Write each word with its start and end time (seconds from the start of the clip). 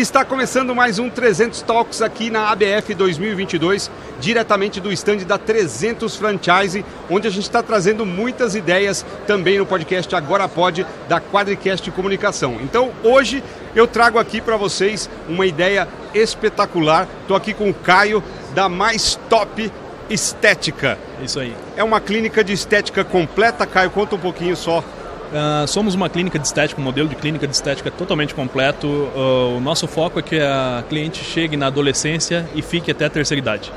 Está 0.00 0.24
começando 0.24 0.74
mais 0.74 0.98
um 0.98 1.10
300 1.10 1.60
Talks 1.60 2.00
aqui 2.00 2.30
na 2.30 2.50
ABF 2.50 2.94
2022, 2.94 3.90
diretamente 4.18 4.80
do 4.80 4.90
estande 4.90 5.26
da 5.26 5.36
300 5.36 6.16
Franchise, 6.16 6.82
onde 7.10 7.28
a 7.28 7.30
gente 7.30 7.42
está 7.42 7.62
trazendo 7.62 8.06
muitas 8.06 8.54
ideias 8.54 9.04
também 9.26 9.58
no 9.58 9.66
podcast 9.66 10.16
Agora 10.16 10.48
Pode 10.48 10.86
da 11.06 11.20
Quadricast 11.20 11.90
Comunicação. 11.90 12.56
Então, 12.62 12.92
hoje 13.04 13.44
eu 13.76 13.86
trago 13.86 14.18
aqui 14.18 14.40
para 14.40 14.56
vocês 14.56 15.10
uma 15.28 15.44
ideia 15.44 15.86
espetacular. 16.14 17.06
Estou 17.20 17.36
aqui 17.36 17.52
com 17.52 17.68
o 17.68 17.74
Caio 17.74 18.24
da 18.54 18.70
Mais 18.70 19.20
Top 19.28 19.70
Estética. 20.08 20.98
Isso 21.22 21.38
aí. 21.38 21.54
É 21.76 21.84
uma 21.84 22.00
clínica 22.00 22.42
de 22.42 22.54
estética 22.54 23.04
completa, 23.04 23.66
Caio. 23.66 23.90
Conta 23.90 24.16
um 24.16 24.18
pouquinho 24.18 24.56
só 24.56 24.82
Uh, 25.30 25.66
somos 25.68 25.94
uma 25.94 26.08
clínica 26.08 26.38
de 26.38 26.46
estética, 26.46 26.80
um 26.80 26.84
modelo 26.84 27.08
de 27.08 27.14
clínica 27.14 27.46
de 27.46 27.54
estética 27.54 27.90
totalmente 27.90 28.34
completo. 28.34 28.86
Uh, 28.86 29.56
o 29.56 29.60
nosso 29.60 29.86
foco 29.86 30.18
é 30.18 30.22
que 30.22 30.40
a 30.40 30.82
cliente 30.88 31.22
chegue 31.22 31.56
na 31.56 31.68
adolescência 31.68 32.48
e 32.54 32.62
fique 32.62 32.90
até 32.90 33.04
a 33.04 33.10
terceira 33.10 33.38
idade. 33.38 33.72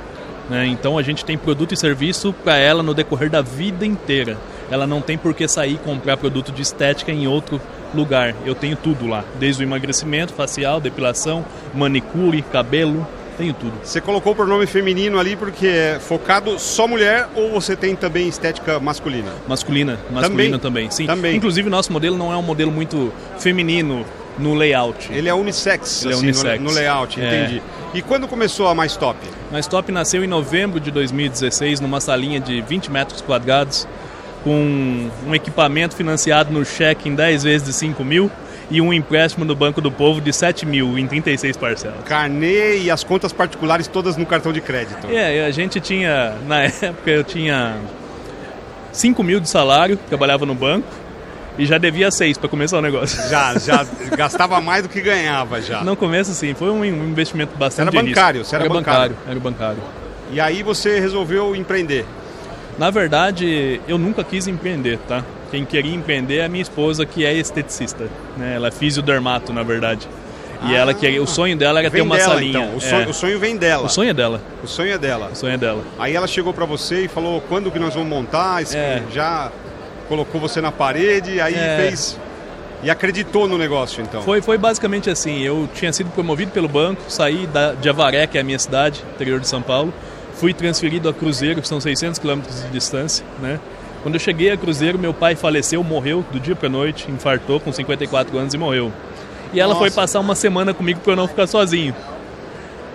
Né? 0.49 0.65
Então 0.65 0.97
a 0.97 1.03
gente 1.03 1.23
tem 1.23 1.37
produto 1.37 1.73
e 1.73 1.77
serviço 1.77 2.33
para 2.33 2.57
ela 2.57 2.81
no 2.81 2.93
decorrer 2.93 3.29
da 3.29 3.41
vida 3.41 3.85
inteira. 3.85 4.37
Ela 4.71 4.87
não 4.87 4.99
tem 4.99 5.15
por 5.15 5.33
que 5.35 5.47
sair 5.47 5.75
e 5.75 5.77
comprar 5.77 6.17
produto 6.17 6.51
de 6.51 6.63
estética 6.63 7.11
em 7.11 7.27
outro 7.27 7.61
lugar. 7.93 8.33
Eu 8.45 8.55
tenho 8.55 8.75
tudo 8.75 9.05
lá, 9.05 9.23
desde 9.39 9.63
o 9.63 9.65
emagrecimento 9.65 10.33
facial, 10.33 10.81
depilação, 10.81 11.45
manicure, 11.73 12.41
cabelo, 12.41 13.07
tenho 13.33 13.53
tudo. 13.53 13.73
Você 13.83 13.99
colocou 13.99 14.33
o 14.33 14.35
pronome 14.35 14.65
feminino 14.65 15.19
ali 15.19 15.35
porque 15.35 15.67
é 15.67 15.99
focado 15.99 16.57
só 16.59 16.87
mulher 16.87 17.27
ou 17.35 17.51
você 17.51 17.75
tem 17.75 17.95
também 17.95 18.27
estética 18.27 18.79
masculina? 18.79 19.31
Masculina, 19.47 19.99
masculina 20.11 20.57
também, 20.59 20.87
também 20.87 20.91
sim. 20.91 21.05
Também. 21.05 21.35
Inclusive 21.35 21.69
nosso 21.69 21.91
modelo 21.91 22.17
não 22.17 22.31
é 22.31 22.37
um 22.37 22.41
modelo 22.41 22.71
muito 22.71 23.11
feminino 23.37 24.05
no 24.37 24.53
layout. 24.53 25.11
Ele 25.11 25.29
é 25.29 25.33
unissex, 25.33 26.03
Ele 26.03 26.13
é 26.13 26.15
assim, 26.17 26.25
unissex. 26.25 26.59
No, 26.61 26.69
no 26.69 26.75
layout, 26.75 27.19
É. 27.21 27.43
entendi. 27.43 27.61
E 27.93 28.01
quando 28.01 28.27
começou 28.27 28.67
a 28.67 28.73
Mais 28.73 28.95
Top? 28.95 29.17
Mais 29.51 29.67
Top 29.67 29.91
nasceu 29.91 30.23
em 30.23 30.27
novembro 30.27 30.79
de 30.79 30.89
2016 30.89 31.79
numa 31.79 32.01
salinha 32.01 32.39
de 32.39 32.61
20 32.61 32.89
metros 32.91 33.21
quadrados 33.21 33.87
com 34.43 35.09
um 35.27 35.35
equipamento 35.35 35.95
financiado 35.95 36.51
no 36.51 36.65
cheque 36.65 37.07
em 37.07 37.15
10 37.15 37.43
vezes 37.43 37.67
de 37.67 37.73
5 37.73 38.03
mil 38.03 38.31
e 38.73 38.81
um 38.81 38.91
empréstimo 38.91 39.45
do 39.45 39.55
Banco 39.55 39.79
do 39.79 39.91
Povo 39.91 40.19
de 40.19 40.33
7 40.33 40.65
mil 40.65 40.97
em 40.97 41.05
36 41.05 41.55
parcelas. 41.57 42.03
Carnê 42.05 42.79
e 42.79 42.89
as 42.89 43.03
contas 43.03 43.31
particulares 43.31 43.85
todas 43.87 44.17
no 44.17 44.25
cartão 44.25 44.51
de 44.51 44.59
crédito. 44.59 45.05
É, 45.11 45.45
a 45.45 45.51
gente 45.51 45.79
tinha, 45.79 46.35
na 46.47 46.63
época 46.81 47.11
eu 47.11 47.23
tinha 47.23 47.77
5 48.91 49.23
mil 49.23 49.39
de 49.39 49.47
salário, 49.47 49.95
trabalhava 49.95 50.43
no 50.43 50.55
banco 50.55 50.87
e 51.55 51.67
já 51.67 51.77
devia 51.77 52.09
6 52.09 52.39
para 52.39 52.49
começar 52.49 52.79
o 52.79 52.81
negócio. 52.81 53.29
Já, 53.29 53.55
já 53.59 53.85
gastava 54.17 54.59
mais 54.59 54.81
do 54.81 54.89
que 54.89 55.01
ganhava 55.01 55.61
já. 55.61 55.83
No 55.83 55.95
começo, 55.95 56.33
sim, 56.33 56.55
foi 56.55 56.71
um 56.71 56.83
investimento 56.83 57.55
bastante 57.55 57.91
Você 57.91 57.97
era 57.97 58.07
bancário, 58.07 58.43
você 58.43 58.55
era 58.55 58.67
bancário. 58.67 59.15
Era 59.27 59.39
bancário. 59.39 59.83
E 60.31 60.41
aí 60.41 60.63
você 60.63 60.99
resolveu 60.99 61.55
empreender. 61.55 62.07
Na 62.79 62.89
verdade, 62.89 63.79
eu 63.87 63.99
nunca 63.99 64.23
quis 64.23 64.47
empreender, 64.47 64.97
tá? 65.07 65.23
Quem 65.53 65.63
queria 65.65 65.93
empreender 65.93 66.37
é 66.37 66.45
a 66.45 66.49
minha 66.49 66.63
esposa, 66.63 67.05
que 67.05 67.23
é 67.23 67.31
esteticista. 67.31 68.05
Né? 68.35 68.55
Ela 68.55 68.69
é 68.69 68.71
fisiodermato, 68.71 69.53
na 69.53 69.61
verdade. 69.61 70.09
E 70.63 70.73
Ah. 70.75 70.79
ela 70.79 70.93
queria, 70.95 71.21
o 71.21 71.27
sonho 71.27 71.55
dela 71.55 71.79
era 71.79 71.91
ter 71.91 72.01
uma 72.01 72.17
dela, 72.17 72.33
salinha. 72.33 72.49
então. 72.59 72.73
O 72.73 72.77
É. 72.77 72.79
sonho, 72.79 73.09
o 73.09 73.13
sonho 73.13 73.39
vem 73.39 73.55
dela. 73.55 73.85
O 73.85 73.89
sonho 73.89 74.09
é 74.09 74.13
dela. 74.15 74.41
O 74.63 74.67
sonho 74.67 74.91
é 74.91 74.97
dela. 74.97 75.29
O 75.31 75.35
sonho 75.35 75.53
é 75.53 75.57
dela. 75.57 75.83
Aí 75.99 76.15
ela 76.15 76.25
chegou 76.25 76.51
pra 76.55 76.65
você 76.65 77.01
e 77.03 77.07
falou 77.07 77.39
quando 77.47 77.69
que 77.69 77.77
nós 77.77 77.93
vamos 77.93 78.09
montar, 78.09 78.63
É. 78.73 79.03
já 79.11 79.51
colocou 80.09 80.41
você 80.41 80.59
na 80.59 80.71
parede, 80.71 81.39
aí 81.39 81.53
É. 81.53 81.77
fez 81.77 82.17
e 82.81 82.89
acreditou 82.89 83.47
no 83.47 83.55
negócio 83.55 84.01
então. 84.01 84.23
Foi, 84.23 84.41
foi 84.41 84.57
basicamente 84.57 85.07
assim. 85.07 85.43
Eu 85.43 85.69
tinha 85.75 85.93
sido 85.93 86.09
promovido 86.09 86.49
pelo 86.51 86.67
banco, 86.67 86.99
saí 87.09 87.45
da, 87.45 87.73
de 87.73 87.87
Avaré, 87.89 88.25
que 88.25 88.39
é 88.39 88.41
a 88.41 88.43
minha 88.43 88.57
cidade, 88.57 89.03
interior 89.13 89.39
de 89.39 89.47
São 89.47 89.61
Paulo. 89.61 89.93
Fui 90.33 90.51
transferido 90.51 91.07
a 91.07 91.13
Cruzeiro, 91.13 91.61
que 91.61 91.67
são 91.67 91.79
600 91.79 92.17
quilômetros 92.17 92.63
de 92.63 92.69
distância, 92.69 93.23
né? 93.39 93.59
Quando 94.03 94.15
eu 94.15 94.19
cheguei 94.19 94.51
a 94.51 94.57
Cruzeiro, 94.57 94.99
meu 94.99 95.13
pai 95.13 95.33
faleceu, 95.33 95.81
morreu 95.83 96.23
do 96.31 96.39
dia 96.39 96.55
pra 96.55 96.67
noite, 96.67 97.09
infartou 97.09 97.59
com 97.59 97.71
54 97.71 98.37
anos 98.37 98.53
e 98.53 98.57
morreu. 98.57 98.91
E 99.53 99.59
ela 99.59 99.73
Nossa. 99.73 99.79
foi 99.85 99.91
passar 99.91 100.19
uma 100.19 100.35
semana 100.35 100.73
comigo 100.73 100.99
para 100.99 101.13
eu 101.13 101.17
não 101.17 101.27
ficar 101.27 101.47
sozinho. 101.47 101.95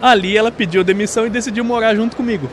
Ali 0.03 0.37
ela 0.37 0.53
pediu 0.53 0.85
demissão 0.85 1.27
e 1.27 1.31
decidiu 1.31 1.65
morar 1.65 1.95
junto 1.95 2.15
comigo, 2.15 2.49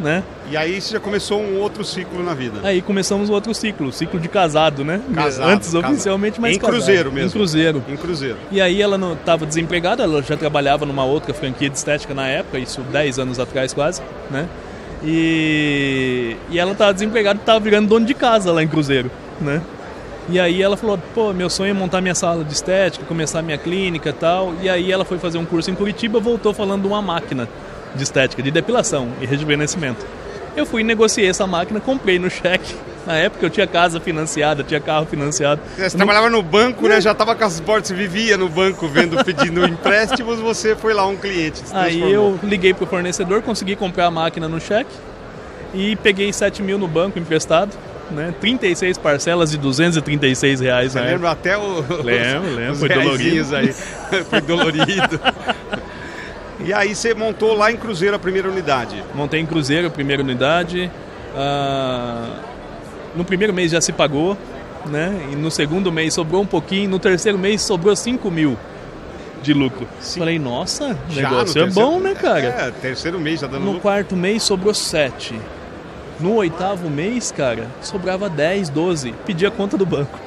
né? 0.00 0.22
E 0.50 0.56
aí 0.56 0.80
você 0.80 0.94
já 0.94 1.00
começou 1.00 1.40
um 1.40 1.58
outro 1.58 1.84
ciclo 1.84 2.22
na 2.24 2.32
vida. 2.32 2.58
Aí 2.64 2.80
começamos 2.80 3.28
o 3.28 3.32
outro 3.32 3.52
ciclo, 3.54 3.92
ciclo 3.92 4.18
de 4.18 4.28
casado, 4.28 4.82
né? 4.84 5.00
Casado, 5.14 5.50
Antes 5.50 5.68
casado. 5.72 5.92
oficialmente, 5.92 6.40
mas 6.40 6.56
Em 6.56 6.58
casado. 6.58 6.76
Cruzeiro 6.76 7.12
mesmo. 7.12 7.28
Em 7.28 7.32
Cruzeiro. 7.32 7.84
Em 7.88 7.96
Cruzeiro. 7.96 8.36
E 8.50 8.60
aí 8.60 8.80
ela 8.80 8.96
não 8.96 9.12
estava 9.12 9.44
desempregada, 9.44 10.02
ela 10.02 10.22
já 10.22 10.36
trabalhava 10.36 10.86
numa 10.86 11.04
outra 11.04 11.34
franquia 11.34 11.68
de 11.68 11.76
estética 11.76 12.14
na 12.14 12.26
época, 12.26 12.58
isso 12.58 12.80
10 12.80 13.18
anos 13.18 13.38
atrás 13.38 13.74
quase, 13.74 14.00
né? 14.30 14.48
E, 15.02 16.36
e 16.50 16.58
ela 16.58 16.72
estava 16.72 16.92
desempregada 16.92 17.38
e 17.38 17.42
estava 17.42 17.58
virando 17.60 17.88
dono 17.88 18.04
de 18.04 18.14
casa 18.14 18.52
lá 18.52 18.62
em 18.62 18.68
Cruzeiro, 18.68 19.10
né? 19.40 19.62
E 20.28 20.38
aí 20.38 20.62
ela 20.62 20.76
falou, 20.76 20.98
pô, 21.14 21.32
meu 21.32 21.50
sonho 21.50 21.70
é 21.70 21.72
montar 21.72 22.00
minha 22.00 22.14
sala 22.14 22.44
de 22.44 22.52
estética, 22.52 23.04
começar 23.04 23.42
minha 23.42 23.58
clínica 23.58 24.10
e 24.10 24.12
tal. 24.12 24.54
E 24.62 24.68
aí 24.68 24.92
ela 24.92 25.04
foi 25.04 25.18
fazer 25.18 25.38
um 25.38 25.44
curso 25.44 25.70
em 25.70 25.74
Curitiba, 25.74 26.20
voltou 26.20 26.54
falando 26.54 26.82
de 26.82 26.88
uma 26.88 27.02
máquina 27.02 27.48
de 27.94 28.02
estética, 28.02 28.42
de 28.42 28.50
depilação 28.50 29.08
e 29.20 29.26
rejuvenescimento. 29.26 30.06
Eu 30.56 30.64
fui 30.66 30.82
e 30.82 30.84
negociei 30.84 31.28
essa 31.28 31.46
máquina, 31.46 31.80
comprei 31.80 32.18
no 32.18 32.30
cheque. 32.30 32.74
Na 33.06 33.16
época 33.16 33.44
eu 33.46 33.50
tinha 33.50 33.66
casa 33.66 33.98
financiada, 34.00 34.62
tinha 34.62 34.78
carro 34.80 35.06
financiado. 35.06 35.60
Você 35.74 35.82
Eu 35.82 35.84
não- 35.90 35.96
trabalhava 35.98 36.28
no 36.30 36.42
banco, 36.42 36.86
né? 36.86 37.00
Já 37.00 37.12
estava 37.12 37.34
com 37.34 37.44
as 37.44 37.58
portas, 37.60 37.90
vivia 37.90 38.36
no 38.36 38.48
banco 38.48 38.86
vendo, 38.88 39.22
pedindo 39.24 39.64
empréstimos, 39.68 40.38
você 40.38 40.76
foi 40.76 40.92
lá 40.92 41.06
um 41.06 41.16
cliente. 41.16 41.62
Aí 41.72 41.98
eu 42.00 42.38
liguei 42.42 42.74
pro 42.74 42.86
fornecedor, 42.86 43.42
consegui 43.42 43.74
comprar 43.76 44.06
a 44.06 44.10
máquina 44.10 44.48
no 44.48 44.60
cheque 44.60 44.90
e 45.74 45.96
peguei 45.96 46.32
7 46.32 46.62
mil 46.62 46.78
no 46.78 46.86
banco 46.86 47.18
emprestado, 47.18 47.70
né? 48.10 48.34
36 48.40 48.98
parcelas 48.98 49.50
de 49.50 49.56
236 49.56 50.60
reais 50.60 50.92
Você 50.92 50.98
época. 50.98 51.12
lembra 51.12 51.30
até 51.30 51.56
o, 51.56 51.80
Lembro, 52.02 52.54
lembro, 52.54 52.74
foi 52.76 52.88
reaisinhos 52.88 53.52
aí. 53.52 53.72
foi 54.28 54.40
dolorido. 54.42 55.18
E 56.62 56.72
aí 56.74 56.94
você 56.94 57.14
montou 57.14 57.54
lá 57.56 57.72
em 57.72 57.76
Cruzeiro 57.76 58.14
a 58.14 58.18
primeira 58.18 58.48
unidade. 58.50 59.02
Montei 59.14 59.40
em 59.40 59.46
Cruzeiro 59.46 59.86
a 59.86 59.90
primeira 59.90 60.22
unidade. 60.22 60.90
ah, 61.34 62.28
no 63.14 63.24
primeiro 63.24 63.52
mês 63.52 63.70
já 63.72 63.80
se 63.80 63.92
pagou, 63.92 64.36
né? 64.86 65.28
E 65.32 65.36
no 65.36 65.50
segundo 65.50 65.90
mês 65.92 66.14
sobrou 66.14 66.42
um 66.42 66.46
pouquinho, 66.46 66.88
no 66.90 66.98
terceiro 66.98 67.38
mês 67.38 67.62
sobrou 67.62 67.94
5 67.94 68.30
mil 68.30 68.56
de 69.42 69.52
lucro. 69.54 69.86
Sim. 70.00 70.20
Falei, 70.20 70.38
nossa, 70.38 70.96
o 71.10 71.14
negócio 71.14 71.14
no 71.14 71.40
é 71.40 71.44
terceiro- 71.44 71.72
bom, 71.72 71.98
né, 72.00 72.14
cara? 72.14 72.40
É, 72.40 72.70
terceiro 72.70 73.18
mês 73.18 73.40
já 73.40 73.46
dando 73.46 73.60
No 73.60 73.66
lucro. 73.68 73.80
quarto 73.82 74.16
mês 74.16 74.42
sobrou 74.42 74.74
7. 74.74 75.34
No 76.18 76.34
oitavo 76.34 76.90
mês, 76.90 77.32
cara, 77.32 77.66
sobrava 77.80 78.28
10, 78.28 78.68
12. 78.68 79.12
Pedi 79.24 79.46
a 79.46 79.50
conta 79.50 79.78
do 79.78 79.86
banco. 79.86 80.18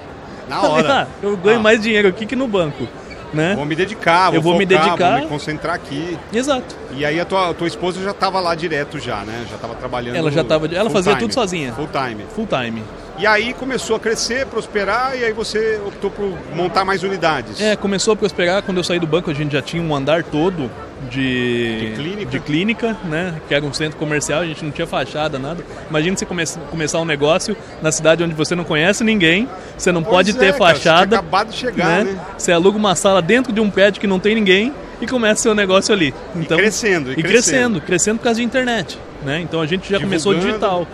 Na 0.49 0.59
Falei, 0.59 0.75
hora. 0.85 0.93
ah, 1.03 1.07
eu 1.21 1.37
ganho 1.37 1.59
Ah. 1.59 1.61
mais 1.61 1.81
dinheiro 1.81 2.07
aqui 2.07 2.25
que 2.25 2.35
no 2.35 2.47
banco, 2.47 2.87
né? 3.33 3.55
Vou 3.55 3.65
me 3.65 3.75
dedicar, 3.75 4.27
vou 4.27 4.35
Eu 4.35 4.41
vou 4.41 4.57
me 4.57 4.65
focar, 4.65 4.85
dedicar. 4.85 5.11
vou 5.13 5.21
me 5.21 5.27
concentrar 5.27 5.75
aqui. 5.75 6.17
Exato. 6.33 6.75
E 6.95 7.05
aí 7.05 7.19
a 7.19 7.25
tua, 7.25 7.49
a 7.49 7.53
tua 7.53 7.67
esposa 7.67 8.01
já 8.03 8.11
estava 8.11 8.39
lá 8.39 8.53
direto 8.55 8.99
já, 8.99 9.17
né? 9.23 9.45
Já 9.49 9.55
estava 9.55 9.75
trabalhando. 9.75 10.15
Ela 10.15 10.31
já 10.31 10.43
tava- 10.43 10.67
ela 10.67 10.89
fazia 10.89 11.13
time, 11.13 11.21
tudo 11.21 11.33
sozinha. 11.33 11.73
Full 11.73 11.87
time. 11.87 12.23
Full 12.35 12.47
time. 12.47 12.83
E 13.17 13.27
aí 13.27 13.53
começou 13.53 13.95
a 13.95 13.99
crescer, 13.99 14.45
prosperar, 14.47 15.15
e 15.15 15.23
aí 15.23 15.31
você 15.33 15.79
optou 15.85 16.09
por 16.09 16.33
montar 16.55 16.83
mais 16.83 17.03
unidades. 17.03 17.61
É, 17.61 17.75
começou 17.75 18.13
a 18.13 18.17
prosperar 18.17 18.63
quando 18.63 18.77
eu 18.77 18.83
saí 18.83 18.99
do 18.99 19.05
banco, 19.05 19.29
a 19.29 19.33
gente 19.33 19.53
já 19.53 19.61
tinha 19.61 19.81
um 19.83 19.95
andar 19.95 20.23
todo 20.23 20.69
de, 21.09 21.79
De 21.89 21.95
clínica. 21.95 22.31
de 22.31 22.39
clínica, 22.39 22.97
né? 23.05 23.35
Que 23.47 23.53
era 23.55 23.63
um 23.65 23.73
centro 23.73 23.97
comercial, 23.97 24.41
a 24.41 24.45
gente 24.45 24.63
não 24.63 24.71
tinha 24.71 24.87
fachada, 24.87 25.37
nada. 25.39 25.63
Imagina 25.89 26.17
você 26.17 26.25
come 26.25 26.43
começar 26.69 26.99
um 26.99 27.05
negócio 27.05 27.55
na 27.81 27.91
cidade 27.91 28.23
onde 28.23 28.33
você 28.33 28.55
não 28.55 28.63
conhece 28.63 29.03
ninguém, 29.03 29.47
você 29.77 29.91
não 29.91 30.01
Pois 30.03 30.13
pode 30.15 30.31
é, 30.31 30.33
ter 30.33 30.39
cara, 30.39 30.53
você 30.53 30.57
fachada. 30.79 31.15
acabado 31.17 31.49
de 31.51 31.57
chegar, 31.57 32.03
né? 32.05 32.19
Você 32.37 32.51
aluga 32.51 32.77
uma 32.77 32.95
sala 32.95 33.21
dentro 33.21 33.51
de 33.53 33.59
um 33.59 33.69
prédio 33.69 33.99
que 34.01 34.07
não 34.07 34.19
tem 34.19 34.35
ninguém 34.35 34.73
e 35.01 35.07
começa 35.07 35.41
seu 35.43 35.53
negócio 35.55 35.93
ali. 35.93 36.13
Então, 36.35 36.57
crescendo, 36.57 37.11
e 37.11 37.19
e 37.19 37.23
crescendo, 37.23 37.81
crescendo 37.81 38.17
por 38.19 38.23
causa 38.25 38.39
de 38.39 38.45
internet. 38.45 38.97
Né? 39.23 39.39
Então 39.41 39.61
a 39.61 39.65
gente 39.65 39.89
já 39.89 39.99
começou 39.99 40.33
Divulgando. 40.33 40.59
digital. 40.59 40.87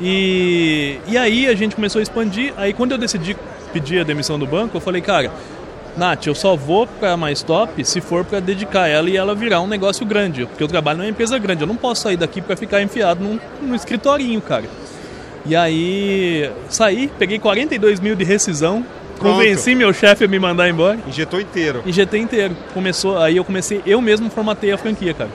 E, 0.00 0.98
e 1.06 1.16
aí 1.16 1.46
a 1.46 1.54
gente 1.54 1.74
começou 1.74 2.00
a 2.00 2.02
expandir. 2.02 2.52
Aí 2.56 2.72
quando 2.72 2.92
eu 2.92 2.98
decidi 2.98 3.36
pedir 3.72 4.00
a 4.00 4.04
demissão 4.04 4.38
do 4.38 4.46
banco, 4.46 4.76
eu 4.76 4.80
falei, 4.80 5.00
cara, 5.00 5.30
Nath, 5.96 6.26
eu 6.26 6.34
só 6.34 6.56
vou 6.56 6.86
para 6.86 7.16
mais 7.16 7.42
top 7.42 7.84
se 7.84 8.00
for 8.00 8.24
para 8.24 8.40
dedicar 8.40 8.88
ela 8.88 9.08
e 9.08 9.16
ela 9.16 9.34
virar 9.34 9.60
um 9.60 9.66
negócio 9.68 10.04
grande. 10.04 10.44
Porque 10.46 10.62
eu 10.62 10.68
trabalho 10.68 10.98
numa 10.98 11.08
empresa 11.08 11.38
grande. 11.38 11.62
Eu 11.62 11.68
não 11.68 11.76
posso 11.76 12.02
sair 12.02 12.16
daqui 12.16 12.40
para 12.40 12.56
ficar 12.56 12.82
enfiado 12.82 13.22
num, 13.22 13.38
num 13.62 13.74
escritorinho, 13.74 14.40
cara. 14.40 14.64
E 15.46 15.54
aí 15.54 16.50
saí, 16.68 17.08
peguei 17.18 17.38
42 17.38 18.00
mil 18.00 18.16
de 18.16 18.24
rescisão, 18.24 18.84
Pronto. 19.18 19.34
convenci 19.34 19.74
meu 19.74 19.92
chefe 19.92 20.24
a 20.24 20.28
me 20.28 20.38
mandar 20.38 20.68
embora. 20.68 20.98
Injetou 21.06 21.40
inteiro. 21.40 21.82
Injetei 21.86 22.20
inteiro. 22.20 22.56
Começou, 22.72 23.16
aí 23.18 23.36
eu 23.36 23.44
comecei, 23.44 23.80
eu 23.86 24.00
mesmo 24.00 24.28
formatei 24.30 24.72
a 24.72 24.78
franquia, 24.78 25.14
cara. 25.14 25.30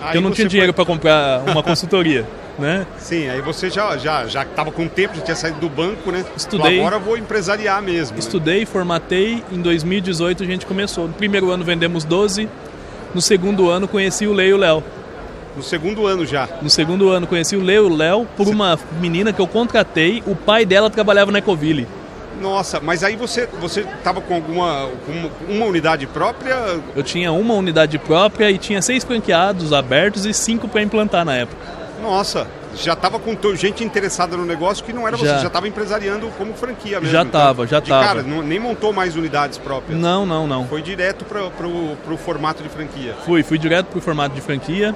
Aí 0.00 0.16
eu 0.16 0.20
não 0.22 0.32
tinha 0.32 0.46
foi- 0.46 0.50
dinheiro 0.50 0.72
para 0.74 0.84
comprar 0.84 1.42
uma 1.48 1.62
consultoria. 1.62 2.26
né? 2.58 2.86
Sim, 2.98 3.28
aí 3.28 3.40
você 3.40 3.70
já 3.70 3.96
já 3.96 4.26
já 4.26 4.42
estava 4.42 4.70
com 4.70 4.86
tempo, 4.88 5.16
já 5.16 5.22
tinha 5.22 5.36
saído 5.36 5.58
do 5.60 5.68
banco, 5.68 6.10
né? 6.10 6.24
Estudei. 6.36 6.78
Agora 6.80 6.96
eu 6.96 7.00
vou 7.00 7.16
empresariar 7.16 7.82
mesmo. 7.82 8.14
né? 8.14 8.20
Estudei, 8.20 8.64
formatei, 8.66 9.42
em 9.52 9.60
2018 9.60 10.42
a 10.42 10.46
gente 10.46 10.66
começou. 10.66 11.06
No 11.08 11.14
primeiro 11.14 11.50
ano 11.50 11.64
vendemos 11.64 12.04
12, 12.04 12.48
no 13.14 13.20
segundo 13.20 13.68
ano 13.70 13.88
conheci 13.88 14.26
o 14.26 14.32
Leo 14.32 14.50
e 14.50 14.54
o 14.54 14.56
Léo. 14.56 14.84
No 15.56 15.62
segundo 15.62 16.06
ano 16.06 16.24
já. 16.24 16.48
No 16.62 16.70
segundo 16.70 17.10
ano 17.10 17.26
conheci 17.26 17.56
o 17.56 17.62
Leo 17.62 17.88
e 17.88 17.92
o 17.92 17.94
Léo 17.96 18.26
por 18.36 18.48
uma 18.48 18.78
menina 19.00 19.32
que 19.32 19.40
eu 19.40 19.46
contratei, 19.46 20.22
o 20.26 20.34
pai 20.34 20.64
dela 20.64 20.88
trabalhava 20.88 21.30
na 21.30 21.38
Ecoville. 21.38 21.86
Nossa, 22.40 22.80
mas 22.80 23.04
aí 23.04 23.14
você 23.14 23.46
você 23.60 23.80
estava 23.80 24.20
com 24.20 24.34
alguma 24.34 24.88
com 25.06 25.52
uma 25.52 25.66
unidade 25.66 26.06
própria? 26.06 26.80
Eu 26.96 27.02
tinha 27.02 27.30
uma 27.30 27.54
unidade 27.54 27.98
própria 27.98 28.50
e 28.50 28.58
tinha 28.58 28.80
seis 28.80 29.04
franqueados 29.04 29.72
abertos 29.72 30.24
e 30.24 30.32
cinco 30.32 30.66
para 30.66 30.82
implantar 30.82 31.24
na 31.24 31.36
época. 31.36 31.81
Nossa, 32.02 32.46
já 32.76 32.94
estava 32.94 33.18
com 33.18 33.36
gente 33.54 33.84
interessada 33.84 34.36
no 34.36 34.44
negócio 34.44 34.84
que 34.84 34.92
não 34.92 35.06
era 35.06 35.16
você, 35.16 35.26
Já. 35.26 35.38
já 35.38 35.46
estava 35.46 35.68
empresariando 35.68 36.26
como 36.36 36.52
franquia 36.54 36.98
mesmo. 37.00 37.12
Já 37.12 37.22
então. 37.22 37.40
tava, 37.40 37.66
já 37.66 37.78
de 37.80 37.88
tava. 37.88 38.04
Cara, 38.04 38.22
não- 38.22 38.42
nem 38.42 38.58
montou 38.58 38.92
mais 38.92 39.14
unidades 39.16 39.56
próprias. 39.56 39.98
Não, 39.98 40.26
não, 40.26 40.46
não. 40.46 40.66
Foi 40.66 40.82
direto 40.82 41.24
para 41.24 41.42
o 41.66 42.16
formato 42.18 42.62
de 42.62 42.68
franquia. 42.68 43.14
Fui, 43.24 43.42
fui 43.42 43.56
direto 43.56 43.86
pro 43.86 44.00
formato 44.00 44.34
de 44.34 44.40
franquia. 44.40 44.94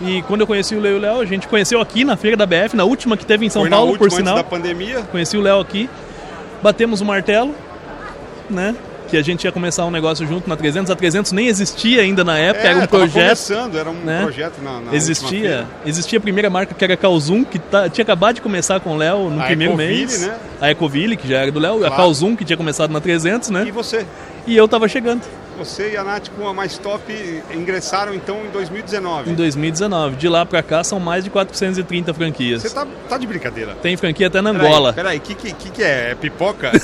E 0.00 0.20
quando 0.22 0.40
eu 0.42 0.46
conheci 0.46 0.74
o 0.74 0.80
Leo 0.80 0.96
e 0.96 0.98
o 0.98 1.00
Léo, 1.00 1.20
a 1.20 1.24
gente 1.24 1.46
conheceu 1.46 1.80
aqui 1.80 2.04
na 2.04 2.16
feira 2.16 2.36
da 2.36 2.44
BF, 2.44 2.76
na 2.76 2.84
última 2.84 3.16
que 3.16 3.24
teve 3.24 3.46
em 3.46 3.48
São 3.48 3.62
Foi 3.62 3.70
na 3.70 3.76
Paulo, 3.76 3.92
última 3.92 4.08
por 4.08 4.14
antes 4.14 4.18
sinal. 4.18 4.34
da 4.36 4.44
pandemia. 4.44 5.02
Conheci 5.12 5.36
o 5.36 5.40
Léo 5.40 5.60
aqui, 5.60 5.88
batemos 6.60 7.00
o 7.00 7.04
martelo, 7.04 7.54
né? 8.50 8.74
Que 9.12 9.18
a 9.18 9.22
gente 9.22 9.44
ia 9.44 9.52
começar 9.52 9.84
um 9.84 9.90
negócio 9.90 10.26
junto 10.26 10.48
na 10.48 10.56
300. 10.56 10.90
A 10.90 10.96
300 10.96 11.32
nem 11.32 11.46
existia 11.46 12.00
ainda 12.00 12.24
na 12.24 12.38
época, 12.38 12.66
era 12.66 12.78
um 12.78 12.82
É, 12.84 12.86
projeto. 12.86 13.12
começando, 13.24 13.76
era 13.78 13.90
um 13.90 13.92
né? 13.92 14.22
projeto 14.22 14.54
na, 14.62 14.80
na 14.80 14.94
Existia, 14.94 15.66
existia 15.84 16.18
a 16.18 16.22
primeira 16.22 16.48
marca 16.48 16.72
que 16.74 16.82
era 16.82 16.94
a 16.94 16.96
Calzum, 16.96 17.44
que 17.44 17.58
tá- 17.58 17.90
tinha 17.90 18.04
acabado 18.04 18.36
de 18.36 18.40
começar 18.40 18.80
com 18.80 18.94
o 18.94 18.96
Léo 18.96 19.28
no 19.28 19.38
A 19.42 19.44
primeiro 19.44 19.74
Ecoville, 19.74 19.96
mês. 19.98 20.22
né? 20.22 20.34
A 20.62 20.70
Ecoville, 20.70 21.14
que 21.14 21.28
já 21.28 21.40
era 21.42 21.52
do 21.52 21.60
Léo, 21.60 21.74
a 21.74 21.78
Claro. 21.88 21.96
Calzum, 21.96 22.34
que 22.34 22.42
tinha 22.42 22.56
começado 22.56 22.90
na 22.90 23.02
300, 23.02 23.50
né? 23.50 23.64
E 23.66 23.70
você? 23.70 24.06
E 24.46 24.56
eu 24.56 24.66
tava 24.66 24.88
chegando 24.88 25.20
Você 25.58 25.90
e 25.92 25.96
a 25.98 26.02
Nath 26.02 26.28
com 26.30 26.48
a 26.48 26.54
Mais 26.54 26.78
Top 26.78 27.02
ingressaram 27.54 28.14
então 28.14 28.38
em 28.46 28.50
2019. 28.50 29.30
em 29.30 29.34
2019. 29.34 30.16
De 30.16 30.26
lá 30.26 30.46
pra 30.46 30.62
cá 30.62 30.82
são 30.82 30.98
mais 30.98 31.22
de 31.22 31.28
430 31.28 32.14
franquias. 32.14 32.62
Você 32.62 32.70
tá, 32.70 32.86
tá 33.10 33.18
de 33.18 33.26
brincadeira. 33.26 33.74
Tem 33.82 33.94
franquia 33.98 34.28
até 34.28 34.40
na 34.40 34.48
Angola. 34.50 34.94
Peraí, 34.94 35.18
o 35.18 35.20
que, 35.20 35.34
que 35.34 35.52
que 35.70 35.82
é? 35.82 36.12
É 36.12 36.14
pipoca? 36.14 36.72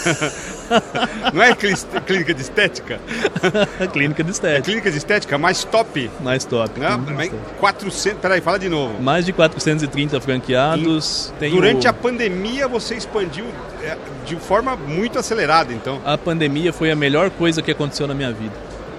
Não 1.33 1.43
é 1.43 1.55
clínica 1.55 2.35
de 2.35 2.43
estética? 2.43 3.01
Clínica 3.93 4.23
de 4.23 4.31
É 4.31 4.33
estética. 4.33 4.63
clínica 4.63 4.91
de 4.91 4.97
estética 4.99 5.39
mais 5.39 5.65
top. 5.65 6.11
Mais 6.21 6.45
top. 6.45 6.73
Mas 6.79 7.27
estética. 7.27 7.37
400, 7.61 8.21
peraí, 8.21 8.41
fala 8.41 8.59
de 8.59 8.69
novo. 8.69 9.01
Mais 9.03 9.25
de 9.25 9.33
430 9.33 10.21
franqueados. 10.21 11.33
Durante 11.51 11.87
o- 11.87 11.91
a 11.91 11.93
pandemia 11.93 12.69
você 12.69 12.95
expandiu 12.95 13.47
é, 13.83 13.97
de 14.25 14.37
forma 14.37 14.77
muito 14.77 15.19
acelerada, 15.19 15.73
então. 15.73 16.01
a 16.05 16.19
pandemia 16.19 16.73
foi 16.73 16.91
a 16.91 16.97
melhor 16.97 17.31
coisa 17.31 17.63
que 17.63 17.71
aconteceu 17.71 18.07
na 18.07 18.15
minha 18.15 18.33
vida. 18.33 18.53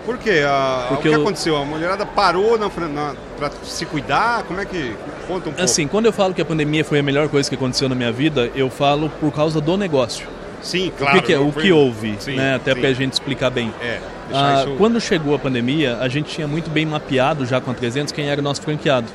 Por 0.06 0.18
quê? 0.18 0.42
A- 0.46 0.86
Porque 0.90 1.08
o 1.10 1.12
que 1.12 1.18
eu- 1.18 1.22
aconteceu? 1.22 1.56
A 1.58 1.66
mulherada 1.66 2.06
parou 2.06 2.58
na, 2.58 2.68
na, 2.88 3.14
pra 3.38 3.52
se 3.64 3.86
cuidar? 3.86 4.44
Como 4.44 4.60
é 4.60 4.66
que. 4.66 4.96
Conta 5.28 5.50
um 5.50 5.54
pouco. 5.54 5.62
Assim, 5.62 5.88
quando 5.88 6.08
eu 6.08 6.14
falo 6.14 6.34
que 6.34 6.42
a 6.42 6.46
pandemia 6.46 6.84
foi 6.84 7.00
a 7.00 7.04
melhor 7.04 7.30
coisa 7.30 7.48
que 7.48 7.56
aconteceu 7.56 7.88
na 7.88 7.94
minha 7.94 8.12
vida, 8.12 8.50
eu 8.56 8.70
falo 8.70 9.10
por 9.20 9.32
causa 9.32 9.62
do 9.62 9.78
negócio. 9.78 10.26
Sim, 10.62 10.90
o 10.90 10.92
claro. 10.92 11.20
que, 11.20 11.28
que 11.28 11.34
é- 11.34 11.40
o 11.40 11.52
foi- 11.52 11.64
que 11.64 11.72
houve, 11.72 12.16
Sim, 12.20 12.36
né? 12.36 12.56
Até 12.56 12.74
sim. 12.74 12.82
pra 12.82 12.94
gente 12.94 13.14
explicar 13.14 13.50
bem. 13.50 13.74
É, 13.82 14.00
Ah, 14.34 14.64
isso... 14.66 14.76
Quando 14.78 15.00
chegou 15.02 15.34
a 15.34 15.40
pandemia, 15.40 15.98
a 16.00 16.08
gente 16.08 16.30
tinha 16.34 16.48
muito 16.48 16.70
bem 16.70 16.86
mapeado 16.86 17.46
já 17.46 17.60
com 17.60 17.72
a 17.72 17.74
300 17.74 18.12
quem 18.12 18.30
era 18.30 18.40
o 18.40 18.44
nosso 18.44 18.62
franqueado. 18.62 19.08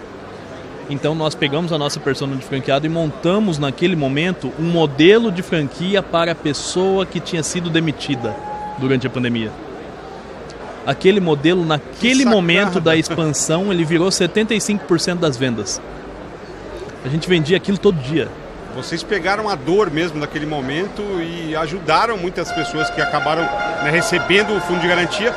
Então 0.91 1.15
nós 1.15 1.35
pegamos 1.35 1.73
a 1.73 1.79
nossa 1.79 1.99
persona 2.01 2.35
de 2.37 2.43
franqueado 2.45 2.85
e 2.85 2.89
montamos 2.89 3.59
naquele 3.59 3.95
momento 3.97 4.53
um 4.59 4.65
modelo 4.65 5.31
de 5.33 5.41
franquia 5.43 6.03
para 6.03 6.33
a 6.33 6.35
pessoa 6.35 7.07
que 7.07 7.21
tinha 7.21 7.43
sido 7.43 7.71
demitida 7.71 8.35
durante 8.79 9.07
a 9.07 9.11
pandemia. 9.11 9.51
Aquele 10.87 11.21
modelo, 11.21 11.65
naquele 11.65 12.25
momento 12.27 12.81
da 12.81 12.95
expansão, 12.97 13.73
ele 13.73 13.85
virou 13.85 14.09
75% 14.09 15.15
das 15.17 15.37
vendas. 15.37 15.81
A 17.05 17.09
gente 17.09 17.27
vendia 17.29 17.57
aquilo 17.57 17.79
todo 17.79 17.97
dia. 18.03 18.29
Vocês 18.75 19.03
pegaram 19.03 19.49
a 19.49 19.55
dor 19.55 19.91
mesmo 19.91 20.19
naquele 20.19 20.47
momento 20.47 21.03
e 21.23 21.55
ajudaram 21.55 22.19
muitas 22.19 22.51
pessoas 22.51 22.91
que 22.91 23.01
acabaram 23.01 23.43
né, 23.43 23.91
recebendo 23.91 24.57
o 24.57 24.61
fundo 24.61 24.81
de 24.81 24.89
garantia. 24.89 25.33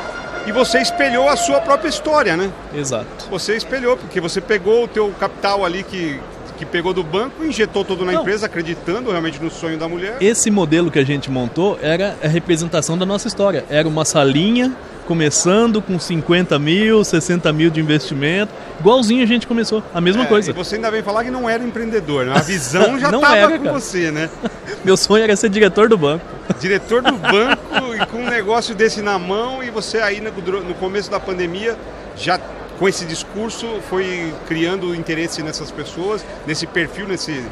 E 0.46 0.52
você 0.52 0.78
espelhou 0.80 1.28
a 1.28 1.36
sua 1.36 1.60
própria 1.60 1.88
história, 1.88 2.36
né? 2.36 2.50
Exato. 2.74 3.28
Você 3.30 3.54
espelhou, 3.54 3.96
porque 3.96 4.20
você 4.20 4.40
pegou 4.40 4.84
o 4.84 4.88
teu 4.88 5.12
capital 5.20 5.64
ali 5.64 5.82
que, 5.82 6.18
que 6.58 6.66
pegou 6.66 6.92
do 6.92 7.02
banco, 7.04 7.44
injetou 7.44 7.84
todo 7.84 8.04
na 8.04 8.12
Não. 8.12 8.20
empresa, 8.20 8.46
acreditando 8.46 9.10
realmente 9.10 9.40
no 9.42 9.50
sonho 9.50 9.78
da 9.78 9.88
mulher. 9.88 10.16
Esse 10.20 10.50
modelo 10.50 10.90
que 10.90 10.98
a 10.98 11.04
gente 11.04 11.30
montou 11.30 11.78
era 11.80 12.16
a 12.22 12.28
representação 12.28 12.98
da 12.98 13.06
nossa 13.06 13.28
história. 13.28 13.64
Era 13.70 13.86
uma 13.88 14.04
salinha 14.04 14.74
começando 15.06 15.80
com 15.80 15.98
50 15.98 16.58
mil, 16.58 17.02
60 17.02 17.50
mil 17.50 17.70
de 17.70 17.80
investimento, 17.80 18.52
igualzinho 18.78 19.22
a 19.22 19.26
gente 19.26 19.46
começou, 19.46 19.82
a 19.94 20.02
mesma 20.02 20.24
É, 20.24 20.26
coisa. 20.26 20.50
E 20.50 20.54
você 20.54 20.74
ainda 20.74 20.90
vem 20.90 21.02
falar 21.02 21.24
que 21.24 21.30
não 21.30 21.48
era 21.48 21.64
empreendedor, 21.64 22.26
né? 22.26 22.32
A 22.36 22.42
visão 22.42 22.82
já 23.00 23.08
estava 23.08 23.52
com 23.58 23.64
cara. 23.64 23.72
você, 23.72 24.10
né? 24.10 24.28
Meu 24.84 24.98
sonho 24.98 25.24
era 25.24 25.34
ser 25.34 25.48
diretor 25.48 25.88
do 25.88 25.96
banco. 25.96 26.22
Diretor 26.60 27.00
do 27.00 27.12
banco 27.16 27.94
e 27.94 28.04
com 28.06 28.18
um 28.18 28.28
negócio 28.28 28.74
desse 28.74 29.00
na 29.00 29.18
mão 29.18 29.62
e 29.64 29.70
você 29.70 29.96
aí 29.98 30.20
no, 30.20 30.30
no 30.60 30.74
começo 30.74 31.10
da 31.10 31.18
pandemia 31.18 31.74
já 32.14 32.38
com 32.78 32.88
esse 32.88 33.04
discurso 33.04 33.66
foi 33.88 34.32
criando 34.46 34.94
interesse 34.94 35.42
nessas 35.42 35.70
pessoas, 35.70 36.24
nesse 36.46 36.66
perfil, 36.66 37.06
nesse, 37.08 37.42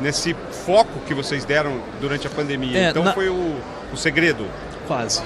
nesse 0.00 0.34
foco 0.66 1.00
que 1.06 1.14
vocês 1.14 1.44
deram 1.44 1.80
durante 2.00 2.26
a 2.26 2.30
pandemia. 2.30 2.78
É, 2.78 2.90
então 2.90 3.04
na- 3.04 3.12
foi 3.12 3.28
o, 3.28 3.54
o 3.92 3.96
segredo. 3.96 4.46
Quase. 4.86 5.22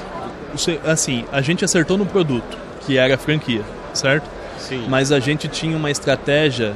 Assim, 0.87 1.25
a 1.33 1.41
gente 1.41 1.65
acertou 1.65 1.99
no 1.99 2.07
produto, 2.07 2.57
que 2.87 2.97
era 2.97 3.15
a 3.15 3.19
franquia, 3.19 3.63
certo? 3.93 4.29
Sim. 4.59 4.87
Mas 4.89 5.13
a 5.13 5.21
gente 5.21 5.47
tinha 5.49 5.77
uma 5.77 5.91
estratégia 5.91 6.75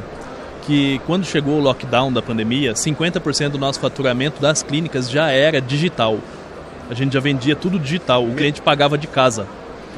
que 0.66 1.00
quando 1.06 1.24
chegou 1.24 1.58
o 1.58 1.60
lockdown 1.60 2.12
da 2.12 2.22
pandemia, 2.22 2.74
50% 2.74 3.50
do 3.50 3.58
nosso 3.58 3.80
faturamento 3.80 4.40
das 4.40 4.62
clínicas 4.62 5.10
já 5.10 5.30
era 5.30 5.60
digital. 5.60 6.18
A 6.90 6.94
gente 6.94 7.14
já 7.14 7.20
vendia 7.20 7.56
tudo 7.56 7.78
digital, 7.78 8.24
o 8.24 8.34
cliente 8.34 8.60
pagava 8.60 8.96
de 8.98 9.06
casa. 9.06 9.46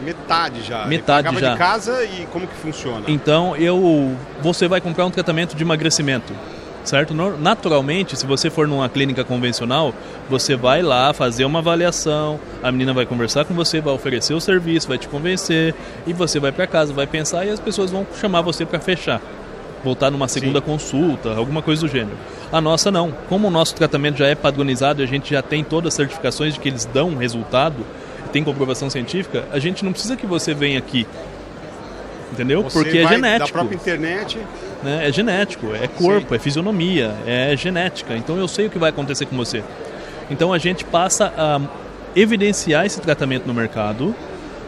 Metade 0.02 0.62
já. 0.62 0.86
Metade 0.86 1.24
pagava 1.24 1.40
já. 1.40 1.52
de 1.52 1.58
casa 1.58 2.04
e 2.04 2.26
como 2.32 2.46
que 2.46 2.54
funciona? 2.54 3.04
Então, 3.08 3.56
eu 3.56 4.16
você 4.42 4.66
vai 4.66 4.80
comprar 4.80 5.06
um 5.06 5.10
tratamento 5.10 5.54
de 5.54 5.62
emagrecimento, 5.62 6.32
certo? 6.84 7.14
Naturalmente, 7.38 8.16
se 8.16 8.26
você 8.26 8.50
for 8.50 8.66
numa 8.66 8.88
clínica 8.88 9.24
convencional, 9.24 9.94
você 10.28 10.56
vai 10.56 10.82
lá 10.82 11.12
fazer 11.12 11.44
uma 11.44 11.60
avaliação, 11.60 12.38
a 12.62 12.70
menina 12.72 12.92
vai 12.92 13.06
conversar 13.06 13.44
com 13.44 13.54
você, 13.54 13.80
vai 13.80 13.94
oferecer 13.94 14.34
o 14.34 14.40
serviço, 14.40 14.88
vai 14.88 14.98
te 14.98 15.08
convencer 15.08 15.74
e 16.06 16.12
você 16.12 16.38
vai 16.40 16.52
para 16.52 16.66
casa, 16.66 16.92
vai 16.92 17.06
pensar 17.06 17.44
e 17.46 17.50
as 17.50 17.60
pessoas 17.60 17.90
vão 17.90 18.06
chamar 18.20 18.42
você 18.42 18.64
para 18.66 18.80
fechar. 18.80 19.20
Voltar 19.84 20.10
numa 20.10 20.26
segunda 20.28 20.60
Sim. 20.60 20.64
consulta, 20.64 21.34
alguma 21.36 21.60
coisa 21.60 21.82
do 21.82 21.88
gênero. 21.88 22.16
A 22.50 22.58
nossa 22.58 22.90
não. 22.90 23.12
Como 23.28 23.48
o 23.48 23.50
nosso 23.50 23.74
tratamento 23.74 24.16
já 24.16 24.26
é 24.26 24.34
padronizado 24.34 25.02
e 25.02 25.04
a 25.04 25.06
gente 25.06 25.30
já 25.30 25.42
tem 25.42 25.62
todas 25.62 25.88
as 25.88 25.94
certificações 25.94 26.54
de 26.54 26.60
que 26.60 26.70
eles 26.70 26.86
dão 26.86 27.14
resultado, 27.16 27.84
tem 28.34 28.42
comprovação 28.42 28.90
científica, 28.90 29.44
a 29.52 29.60
gente 29.60 29.84
não 29.84 29.92
precisa 29.92 30.16
que 30.16 30.26
você 30.26 30.52
venha 30.52 30.76
aqui. 30.76 31.06
Entendeu? 32.32 32.64
Você 32.64 32.82
Porque 32.82 32.98
é 32.98 33.06
genético. 33.06 33.46
Da 33.46 33.52
própria 33.52 33.76
internet. 33.76 34.38
né? 34.82 35.06
É 35.06 35.12
genético, 35.12 35.72
é 35.72 35.86
corpo, 35.86 36.34
é 36.34 36.38
fisionomia, 36.40 37.14
é 37.24 37.56
genética. 37.56 38.16
Então 38.16 38.36
eu 38.36 38.48
sei 38.48 38.66
o 38.66 38.70
que 38.70 38.76
vai 38.76 38.90
acontecer 38.90 39.26
com 39.26 39.36
você. 39.36 39.62
Então 40.28 40.52
a 40.52 40.58
gente 40.58 40.84
passa 40.84 41.32
a 41.38 41.60
evidenciar 42.16 42.84
esse 42.84 43.00
tratamento 43.00 43.46
no 43.46 43.54
mercado. 43.54 44.12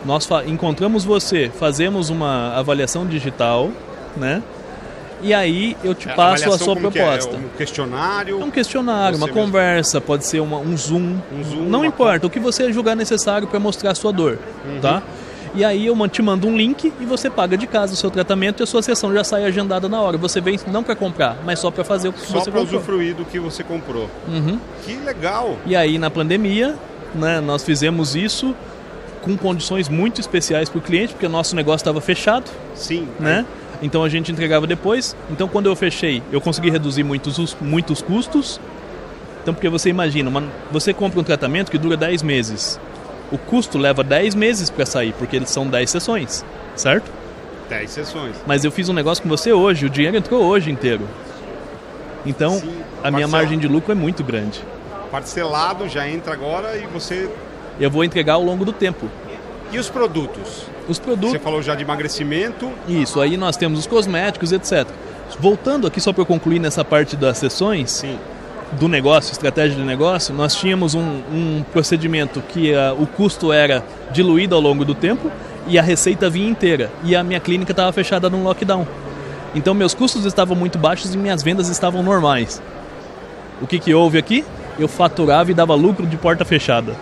Nós 0.05 0.29
encontramos 0.47 1.05
você, 1.05 1.51
fazemos 1.53 2.09
uma 2.09 2.55
avaliação 2.55 3.05
digital, 3.05 3.73
né? 4.17 4.45
E 5.23 5.33
aí 5.33 5.77
eu 5.83 5.95
te 5.95 6.09
passo 6.09 6.49
a 6.53 6.59
sua 6.59 6.75
como 6.77 6.91
que 6.93 6.99
é? 6.99 7.03
proposta. 7.03 7.37
Um 7.37 7.49
questionário. 7.57 8.41
É 8.41 8.45
um 8.45 8.51
questionário, 8.51 9.17
uma 9.19 9.27
mesmo. 9.27 9.41
conversa, 9.41 10.01
pode 10.01 10.25
ser 10.27 10.41
uma- 10.41 10.59
um 10.59 10.77
zoom. 10.77 11.17
Um 11.33 11.43
zoom, 11.45 11.63
Não 11.69 11.85
importa, 11.85 12.27
o 12.27 12.31
que 12.31 12.39
você 12.39 12.71
julgar 12.73 12.95
necessário 12.95 13.49
para 13.49 13.59
mostrar 13.59 13.93
a 13.93 13.95
sua 13.95 14.13
dor, 14.13 14.39
Uhum. 14.67 14.81
tá? 14.81 15.03
E 15.55 15.65
aí 15.65 15.87
eu 15.87 15.97
te 16.09 16.21
mando 16.21 16.47
um 16.47 16.55
link 16.55 16.93
e 17.01 17.05
você 17.07 17.31
paga 17.31 17.57
de 17.57 17.67
casa 17.67 17.95
o 17.95 17.97
seu 17.97 18.11
tratamento 18.11 18.61
e 18.61 18.65
a 18.65 18.67
sua 18.67 18.83
sessão 18.83 19.11
já 19.15 19.25
sai 19.25 19.45
agendada 19.45 19.89
na 19.89 19.99
hora. 20.03 20.19
Você 20.19 20.39
vem 20.39 20.61
não 20.71 20.83
para 20.83 20.95
comprar, 20.95 21.39
mas 21.47 21.59
só 21.61 21.71
para 21.71 21.83
fazer 21.83 22.09
o 22.09 22.13
que 22.13 22.21
Só 22.21 22.41
você 22.41 22.51
para 22.51 22.61
comprou. 22.61 22.79
usufruir 22.79 23.15
do 23.15 23.25
que 23.25 23.39
você 23.39 23.65
comprou. 23.65 24.11
Uhum. 24.29 24.59
Que 24.85 24.97
legal! 24.97 25.57
E 25.65 25.75
aí 25.75 25.97
na 25.99 26.11
pandemia, 26.11 26.75
né, 27.15 27.41
nós 27.41 27.65
fizemos 27.65 28.15
isso 28.15 28.55
com 29.23 29.35
condições 29.35 29.89
muito 29.89 30.21
especiais 30.21 30.69
para 30.69 30.79
o 30.79 30.83
cliente, 30.83 31.15
porque 31.15 31.25
o 31.27 31.31
nosso 31.31 31.57
negócio 31.57 31.77
estava 31.83 32.03
fechado, 32.03 32.45
Sim. 32.75 33.09
né? 33.19 33.47
Então 33.83 34.03
a 34.03 34.09
gente 34.09 34.33
entregava 34.33 34.67
depois. 34.67 35.17
Então 35.31 35.47
quando 35.49 35.67
eu 35.67 35.77
fechei, 35.77 36.23
eu 36.33 36.41
consegui 36.41 36.71
reduzir 36.71 37.03
muitos, 37.03 37.39
os- 37.39 37.57
muitos 37.61 38.01
custos. 38.03 38.61
Então 39.43 39.53
porque 39.55 39.69
você 39.69 39.89
imagina, 39.91 40.29
uma- 40.31 40.45
você 40.71 40.93
compra 40.93 41.21
um 41.21 41.25
tratamento 41.25 41.71
que 41.71 41.79
dura 41.79 41.97
10 41.97 42.23
meses. 42.23 42.81
O 43.31 43.39
custo 43.39 43.77
leva 43.79 44.03
10 44.05 44.35
meses 44.35 44.71
para 44.71 44.87
sair, 44.87 45.13
porque 45.19 45.37
eles 45.37 45.51
são 45.51 45.67
10 45.67 45.91
sessões, 45.91 46.45
certo? 46.75 47.11
10 47.69 47.91
sessões. 47.91 48.37
Mas 48.47 48.65
eu 48.65 48.71
fiz 48.71 48.89
um 48.89 48.93
negócio 48.93 49.23
com 49.23 49.29
você 49.29 49.53
hoje, 49.53 49.87
o 49.87 49.91
dinheiro 49.91 50.17
entrou 50.17 50.43
hoje 50.45 50.71
inteiro. 50.71 51.07
Então, 52.25 52.59
Sim, 52.59 52.73
a 53.03 53.11
minha 53.11 53.29
margem 53.29 53.59
de 53.59 53.69
lucro 53.69 53.93
é 53.93 53.95
muito 53.95 54.23
grande. 54.25 54.61
Parcelado 55.11 55.89
já 55.89 56.09
entra 56.09 56.33
agora 56.33 56.77
e 56.77 56.87
você. 56.87 57.29
Eu 57.79 57.91
vou 57.91 58.03
entregar 58.05 58.35
ao 58.35 58.43
longo 58.43 58.65
do 58.65 58.73
tempo. 58.73 59.09
E 59.73 59.79
os 59.79 59.89
produtos? 59.89 60.67
Os 60.89 60.99
produtos 60.99 61.33
Você 61.33 61.39
falou 61.39 61.61
já 61.63 61.75
de 61.75 61.83
emagrecimento. 61.83 62.71
Isso, 62.89 63.21
aí 63.21 63.37
nós 63.37 63.57
temos 63.57 63.81
os 63.81 63.87
cosméticos, 63.87 64.53
etc. 64.53 64.87
Voltando 65.41 65.87
aqui 65.87 66.01
só 66.01 66.13
para 66.13 66.23
eu 66.23 66.27
concluir 66.27 66.59
nessa 66.59 66.85
parte 66.85 67.17
das 67.17 67.39
sessões 67.39 67.91
Sim. 67.91 68.19
do 68.73 68.89
negócio, 68.89 69.33
estratégia 69.33 69.77
de 69.77 69.83
negócio, 69.83 70.35
nós 70.35 70.55
tínhamos 70.55 70.95
um, 70.95 71.21
um 71.33 71.65
procedimento 71.73 72.41
que 72.41 72.73
ah, 72.75 72.95
o 72.97 73.07
custo 73.07 73.53
era 73.53 73.85
diluído 74.13 74.55
ao 74.55 74.61
longo 74.61 74.85
do 74.85 74.95
tempo 74.95 75.31
e 75.67 75.79
a 75.79 75.83
receita 75.83 76.31
vinha 76.31 76.49
inteira. 76.49 76.91
E 77.03 77.17
a 77.17 77.25
minha 77.25 77.41
clínica 77.41 77.73
estava 77.73 77.93
fechada 77.93 78.31
num 78.31 78.45
lockdown. 78.45 78.87
Então 79.55 79.75
meus 79.75 79.95
custos 79.95 80.25
estavam 80.25 80.57
muito 80.57 80.79
baixos 80.79 81.15
e 81.15 81.19
minhas 81.19 81.43
vendas 81.43 81.69
estavam 81.69 82.03
normais. 82.03 82.63
O 83.61 83.67
que, 83.67 83.79
que 83.79 83.93
houve 83.93 84.19
aqui? 84.19 84.45
Eu 84.79 84.87
faturava 84.87 85.51
e 85.51 85.55
dava 85.55 85.75
lucro 85.75 86.07
de 86.07 86.17
porta 86.17 86.45
fechada. 86.45 86.95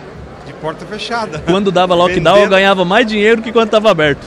De 0.45 0.53
porta 0.53 0.85
fechada. 0.85 1.39
Quando 1.45 1.71
dava 1.71 1.95
lockdown, 1.95 2.35
eu 2.35 2.41
Vendendo- 2.43 2.49
ganhava 2.51 2.85
mais 2.85 3.05
dinheiro 3.07 3.41
que 3.41 3.51
quando 3.51 3.67
estava 3.67 3.89
aberto. 3.89 4.25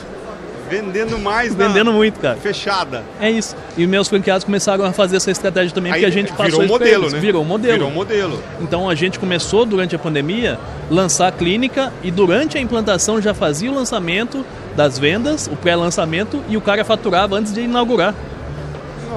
Vendendo 0.70 1.18
mais 1.18 1.56
na 1.56 1.66
Vendendo 1.66 1.90
muito, 1.94 2.20
cara. 2.20 2.36
fechada. 2.36 3.02
É 3.18 3.30
isso. 3.30 3.56
E 3.76 3.86
meus 3.86 4.06
franqueados 4.06 4.44
começaram 4.44 4.84
a 4.84 4.92
fazer 4.92 5.16
essa 5.16 5.30
estratégia 5.30 5.72
também, 5.74 5.90
porque 5.92 6.04
a 6.04 6.10
gente 6.10 6.30
passou 6.32 6.60
virou 6.60 6.64
um 6.64 6.68
modelo, 6.68 7.02
eles. 7.04 7.12
né? 7.14 7.20
Virou 7.20 7.42
um 7.42 7.44
modelo. 7.46 7.72
Virou 7.74 7.88
um 7.88 7.94
modelo. 7.94 8.42
Então 8.60 8.86
a 8.90 8.94
gente 8.94 9.18
começou 9.18 9.64
durante 9.64 9.96
a 9.96 9.98
pandemia 9.98 10.58
lançar 10.90 11.28
a 11.28 11.32
clínica 11.32 11.90
e 12.02 12.10
durante 12.10 12.58
a 12.58 12.60
implantação 12.60 13.18
já 13.22 13.32
fazia 13.32 13.70
o 13.70 13.74
lançamento 13.74 14.44
das 14.76 14.98
vendas, 14.98 15.46
o 15.46 15.56
pré-lançamento 15.56 16.42
e 16.50 16.56
o 16.58 16.60
cara 16.60 16.84
faturava 16.84 17.36
antes 17.36 17.54
de 17.54 17.62
inaugurar. 17.62 18.14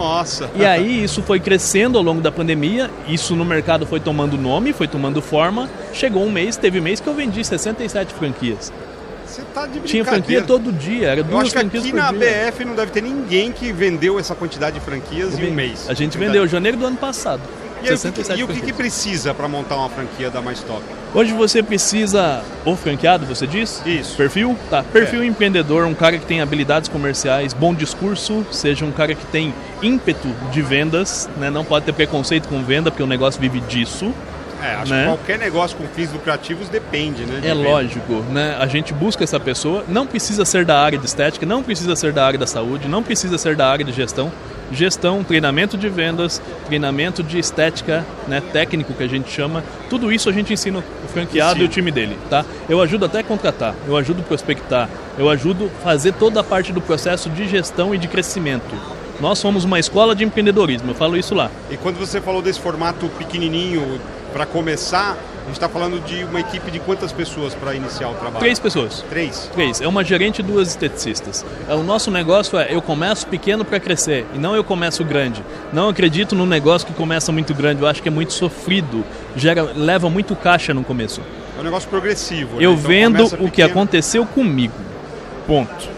Nossa. 0.02 0.50
E 0.56 0.66
aí 0.66 1.04
isso 1.04 1.22
foi 1.22 1.40
crescendo 1.40 1.98
ao 1.98 2.04
longo 2.04 2.22
da 2.22 2.32
pandemia, 2.32 2.90
isso 3.08 3.36
no 3.36 3.46
mercado 3.46 3.86
foi 3.86 4.00
tomando 4.00 4.38
nome, 4.38 4.74
foi 4.74 4.88
tomando 4.88 5.22
forma. 5.22 5.70
Chegou 5.94 6.26
um 6.26 6.32
mês, 6.32 6.58
teve 6.58 6.82
mês 6.82 7.00
que 7.00 7.08
eu 7.08 7.14
vendi 7.14 7.44
67 7.44 8.14
franquias. 8.14 8.74
Você 9.26 9.44
tá 9.54 9.66
de 9.66 9.80
Tinha 9.82 10.04
franquia 10.04 10.42
todo 10.42 10.74
dia, 10.74 11.08
era 11.10 11.20
Eu 11.22 11.24
duas 11.24 11.44
acho 11.44 11.52
que 11.52 11.60
franquias 11.60 11.84
aqui 11.86 11.94
na 11.94 12.12
dia. 12.12 12.52
BF 12.52 12.66
não 12.66 12.76
deve 12.76 12.92
ter 12.92 13.02
ninguém 13.02 13.52
que 13.52 13.72
vendeu 13.72 14.20
essa 14.20 14.36
quantidade 14.36 14.80
de 14.80 14.84
franquias 14.84 15.40
em 15.40 15.50
um 15.50 15.54
mês. 15.54 15.90
A 15.90 15.94
gente 15.94 16.18
vendeu 16.18 16.46
janeiro 16.48 16.78
do 16.78 16.86
ano 16.86 16.98
passado. 16.98 17.42
E, 17.84 17.88
aí, 17.90 17.94
o 17.96 17.98
que, 17.98 17.98
67 17.98 18.40
e 18.40 18.44
o 18.44 18.48
que, 18.48 18.62
que 18.62 18.74
precisa 18.74 19.34
para 19.34 19.48
montar 19.48 19.76
uma 19.76 19.90
franquia 19.90 20.30
da 20.30 20.42
Mais 20.42 20.62
Top? 20.62 20.82
Hoje 21.14 21.34
você 21.34 21.62
precisa, 21.64 22.42
ou 22.64 22.76
franqueado, 22.76 23.26
você 23.26 23.46
diz? 23.48 23.82
Isso. 23.86 24.16
Perfil? 24.16 24.58
Tá. 24.70 24.84
Perfil 24.84 25.24
empreendedor, 25.24 25.86
um 25.86 25.94
cara 25.94 26.18
que 26.18 26.26
tem 26.26 26.42
habilidades 26.42 26.88
comerciais, 26.88 27.54
bom 27.54 27.74
discurso, 27.74 28.46
seja 28.52 28.86
um 28.86 28.92
cara 28.92 29.14
que 29.16 29.26
tem 29.26 29.54
ímpeto 29.82 30.28
de 30.52 30.62
vendas, 30.62 31.30
né? 31.38 31.50
Não 31.50 31.66
pode 31.66 31.86
ter 31.86 31.94
preconceito 31.94 32.48
com 32.48 32.64
venda, 32.64 32.92
porque 32.92 33.04
o 33.04 33.08
negócio 33.08 33.42
vive 33.42 33.60
disso. 33.62 34.14
É, 34.64 34.76
acho 34.76 34.92
Né? 34.94 35.02
que 35.02 35.08
qualquer 35.10 35.40
negócio 35.40 35.76
com 35.76 35.88
fins 35.88 36.12
lucrativos 36.14 36.70
depende, 36.70 37.24
né? 37.26 37.40
de 37.42 37.48
É 37.48 37.54
venda. 37.56 37.68
lógico, 37.68 38.14
né? 38.32 38.56
A 38.60 38.68
gente 38.68 38.94
busca 38.94 39.24
essa 39.24 39.40
pessoa, 39.40 39.84
não 39.88 40.06
precisa 40.06 40.46
ser 40.46 40.64
da 40.66 40.80
área 40.80 41.00
de 41.00 41.06
estética, 41.08 41.46
não 41.48 41.64
precisa 41.64 41.96
ser 41.96 42.14
da 42.14 42.24
área 42.26 42.38
da 42.38 42.46
saúde, 42.46 42.88
não 42.88 43.02
precisa 43.02 43.38
ser 43.40 43.56
da 43.56 43.68
área 43.68 43.84
de 43.84 43.92
gestão. 43.92 44.32
Gestão, 44.72 45.24
treinamento 45.24 45.78
de 45.78 45.90
vendas, 45.90 46.42
treinamento 46.66 47.22
de 47.22 47.38
estética, 47.38 48.06
né, 48.28 48.42
técnico 48.54 48.94
que 48.94 49.04
a 49.04 49.08
gente 49.08 49.30
chama, 49.30 49.64
tudo 49.90 50.12
isso 50.12 50.30
a 50.30 50.32
gente 50.32 50.54
ensina 50.54 50.80
o 50.80 51.08
franqueado 51.08 51.52
Ensina. 51.52 51.66
e 51.66 51.68
o 51.68 51.70
time 51.70 51.92
dele, 51.92 52.18
tá? 52.30 52.46
Eu 52.70 52.82
ajudo 52.82 53.06
até 53.06 53.20
a 53.20 53.24
contratar, 53.24 53.76
eu 53.88 53.98
ajudo 53.98 54.22
a 54.22 54.24
prospectar, 54.24 54.90
eu 55.18 55.30
ajudo 55.30 55.70
a 55.80 55.84
fazer 55.84 56.14
toda 56.14 56.40
a 56.40 56.44
parte 56.44 56.72
do 56.72 56.80
processo 56.80 57.30
de 57.30 57.48
gestão 57.48 57.94
e 57.94 57.98
de 57.98 58.08
crescimento. 58.08 58.74
Nós 59.20 59.38
somos 59.38 59.64
uma 59.64 59.80
escola 59.80 60.16
de 60.16 60.24
empreendedorismo, 60.24 60.92
eu 60.92 60.96
falo 60.96 61.16
isso 61.16 61.36
lá. 61.36 61.52
E 61.70 61.78
quando 61.78 62.00
você 62.00 62.20
falou 62.20 62.42
desse 62.42 62.60
formato 62.60 63.08
pequenininho 63.20 64.00
para 64.34 64.46
começar, 64.46 65.18
gente 65.52 65.58
está 65.64 65.70
falando 65.70 66.00
de 66.06 66.24
uma 66.24 66.40
equipe 66.40 66.72
de 66.72 66.80
quantas 66.80 67.12
pessoas 67.12 67.54
para 67.54 67.74
iniciar 67.76 68.10
o 68.10 68.14
trabalho? 68.14 68.40
Três 68.40 68.60
pessoas. 68.60 69.04
Três. 69.10 69.50
Três. 69.54 69.82
É 69.82 69.88
uma 69.88 70.04
gerente 70.04 70.40
e 70.40 70.44
duas 70.44 70.70
esteticistas. 70.70 71.46
É, 71.68 71.74
O 71.76 71.84
nosso 71.84 72.10
negócio 72.12 72.58
é 72.58 72.68
eu 72.74 72.82
começo 72.82 73.28
pequeno 73.28 73.64
para 73.66 73.80
crescer 73.80 74.26
e 74.34 74.38
não 74.38 74.56
eu 74.56 74.64
começo 74.64 75.04
grande. 75.04 75.44
Não 75.74 75.90
acredito 75.90 76.36
num 76.36 76.46
negócio 76.46 76.88
que 76.88 76.94
começa 76.94 77.32
muito 77.32 77.54
grande. 77.54 77.82
Eu 77.82 77.88
acho 77.88 78.02
que 78.02 78.08
é 78.08 78.12
muito 78.12 78.34
sofrido. 78.34 79.04
Gera, 79.36 79.72
leva 79.76 80.10
muito 80.10 80.36
caixa 80.36 80.74
no 80.74 80.84
começo. 80.84 81.22
É 81.58 81.62
um 81.62 81.64
negócio 81.64 81.90
progressivo. 81.90 82.58
né? 82.58 82.66
Eu 82.66 82.72
Então 82.74 82.84
vendo 82.88 83.26
o 83.26 83.30
que 83.30 83.38
pequeno. 83.46 83.70
aconteceu 83.70 84.26
comigo. 84.26 84.74
Ponto. 85.48 85.90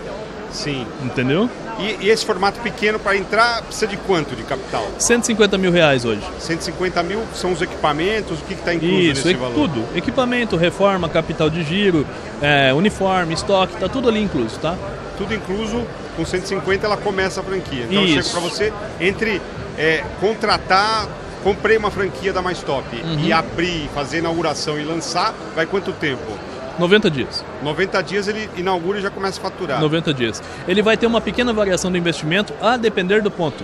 Sim. 0.52 0.86
Entendeu? 1.04 1.50
E, 1.80 2.06
e 2.06 2.10
esse 2.10 2.26
formato 2.26 2.60
pequeno 2.60 3.00
para 3.00 3.16
entrar 3.18 3.62
precisa 3.64 3.88
de 3.88 3.98
quanto 3.98 4.36
de 4.36 4.44
capital? 4.44 4.88
150 5.00 5.58
mil 5.58 5.72
reais 5.72 6.06
hoje. 6.06 6.22
150 6.40 7.02
mil 7.04 7.22
são 7.34 7.52
os 7.52 7.62
equipamentos, 7.62 8.40
o 8.40 8.44
que 8.44 8.54
está 8.54 8.74
incluso 8.74 8.94
Isso, 8.96 9.28
nesse 9.28 9.40
valor? 9.40 9.54
tudo. 9.56 9.86
Equipamento, 9.96 10.56
reforma, 10.56 11.10
capital 11.10 11.50
de 11.50 11.64
giro, 11.64 12.06
é, 12.42 12.74
uniforme, 12.74 13.34
estoque, 13.34 13.76
tá 13.78 13.90
tudo 13.90 14.08
ali 14.10 14.22
incluso, 14.22 14.60
tá? 14.60 14.76
Tudo 15.18 15.34
incluso, 15.34 15.84
com 16.16 16.26
150 16.26 16.86
ela 16.86 16.98
começa 16.98 17.42
a 17.42 17.44
franquia. 17.44 17.86
Então 17.90 18.02
eu 18.02 18.08
chego 18.08 18.20
Isso. 18.20 18.32
para 18.32 18.40
você, 18.42 18.74
entre 19.00 19.42
é, 19.78 20.04
contratar, 20.20 21.08
comprei 21.44 21.78
uma 21.78 21.92
franquia 21.92 22.32
da 22.32 22.42
Mais 22.42 22.62
Top 22.62 22.84
Uhum. 22.96 23.20
e 23.20 23.34
abrir, 23.34 23.90
fazer 23.94 24.20
inauguração 24.20 24.80
e 24.80 24.84
lançar, 24.84 25.34
vai 25.56 25.66
quanto 25.66 25.92
tempo? 25.94 26.22
90 26.80 27.10
dias. 27.10 27.46
90 27.62 28.02
dias 28.04 28.28
ele 28.28 28.50
inaugura 28.58 29.00
e 29.00 29.02
já 29.02 29.10
começa 29.10 29.40
a 29.40 29.44
faturar. 29.44 29.80
90 29.80 30.14
dias. 30.14 30.42
Ele 30.68 30.82
vai 30.82 30.98
ter 30.98 31.06
uma 31.06 31.22
pequena 31.22 31.54
variação 31.54 31.92
do 31.92 31.98
investimento 31.98 32.54
a 32.62 32.78
depender 32.78 33.22
do 33.22 33.30
ponto. 33.30 33.64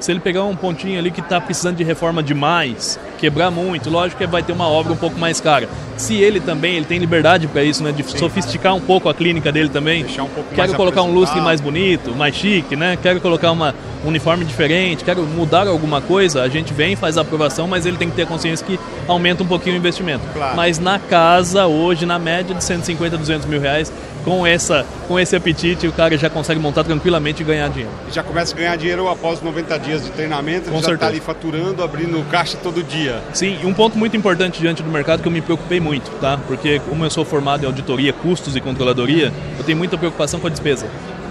Se 0.00 0.10
ele 0.10 0.20
pegar 0.20 0.44
um 0.44 0.54
pontinho 0.54 0.98
ali 0.98 1.10
que 1.10 1.20
está 1.20 1.40
precisando 1.40 1.76
de 1.76 1.84
reforma 1.84 2.22
demais, 2.22 2.98
quebrar 3.18 3.50
muito, 3.50 3.90
lógico 3.90 4.18
que 4.18 4.26
vai 4.26 4.42
ter 4.42 4.52
uma 4.52 4.68
obra 4.68 4.92
um 4.92 4.96
pouco 4.96 5.18
mais 5.18 5.40
cara. 5.40 5.68
Se 5.96 6.14
ele 6.16 6.40
também, 6.40 6.76
ele 6.76 6.84
tem 6.84 6.98
liberdade 6.98 7.46
para 7.46 7.62
isso, 7.62 7.82
né, 7.82 7.92
de 7.92 8.02
sofisticar 8.02 8.74
um 8.74 8.80
pouco 8.80 9.08
a 9.08 9.14
clínica 9.14 9.52
dele 9.52 9.68
também. 9.68 10.04
Deixar 10.04 10.24
um 10.24 10.28
pouco 10.28 10.50
quero 10.50 10.68
mais 10.68 10.74
colocar 10.74 11.02
um 11.02 11.12
lustre 11.12 11.40
mais 11.40 11.60
bonito, 11.60 12.14
mais 12.14 12.34
chique, 12.34 12.74
né? 12.74 12.98
Quero 13.00 13.20
colocar 13.20 13.52
uma 13.52 13.74
um 14.04 14.08
uniforme 14.08 14.44
diferente, 14.44 15.02
quero 15.02 15.22
mudar 15.22 15.66
alguma 15.66 16.00
coisa, 16.00 16.42
a 16.42 16.48
gente 16.48 16.72
vem, 16.74 16.94
faz 16.94 17.16
a 17.16 17.22
aprovação, 17.22 17.66
mas 17.66 17.86
ele 17.86 17.96
tem 17.96 18.10
que 18.10 18.16
ter 18.16 18.26
consciência 18.26 18.64
que 18.64 18.78
aumenta 19.08 19.42
um 19.42 19.46
pouquinho 19.46 19.74
o 19.74 19.78
investimento. 19.78 20.22
Claro. 20.32 20.56
Mas 20.56 20.78
na 20.78 20.98
casa, 20.98 21.66
hoje, 21.66 22.04
na 22.04 22.18
média 22.18 22.54
de 22.54 22.62
150, 22.62 23.16
200 23.16 23.46
mil 23.46 23.60
reais, 23.60 23.90
com, 24.24 24.46
essa, 24.46 24.86
com 25.06 25.20
esse 25.20 25.36
apetite, 25.36 25.86
o 25.86 25.92
cara 25.92 26.16
já 26.16 26.30
consegue 26.30 26.58
montar 26.58 26.82
tranquilamente 26.82 27.42
e 27.42 27.44
ganhar 27.44 27.68
dinheiro. 27.68 27.92
Já 28.10 28.22
começa 28.22 28.54
a 28.54 28.56
ganhar 28.56 28.76
dinheiro 28.76 29.08
após 29.08 29.42
90 29.42 29.78
dias 29.78 30.02
de 30.02 30.10
treinamento, 30.10 30.70
Com 30.70 30.80
já 30.80 30.94
está 30.94 31.06
ali 31.06 31.20
faturando, 31.20 31.82
abrindo 31.82 32.24
caixa 32.30 32.56
todo 32.62 32.82
dia. 32.82 33.03
Sim, 33.32 33.58
e 33.62 33.66
um 33.66 33.74
ponto 33.74 33.98
muito 33.98 34.16
importante 34.16 34.60
diante 34.60 34.82
do 34.82 34.90
mercado 34.90 35.22
que 35.22 35.28
eu 35.28 35.32
me 35.32 35.40
preocupei 35.40 35.80
muito, 35.80 36.10
tá? 36.20 36.38
Porque 36.46 36.80
como 36.88 37.04
eu 37.04 37.10
sou 37.10 37.24
formado 37.24 37.64
em 37.64 37.66
auditoria, 37.66 38.12
custos 38.12 38.56
e 38.56 38.60
controladoria, 38.60 39.32
eu 39.58 39.64
tenho 39.64 39.78
muita 39.78 39.96
preocupação 39.98 40.40
com 40.40 40.46
a 40.46 40.50
despesa. 40.50 40.86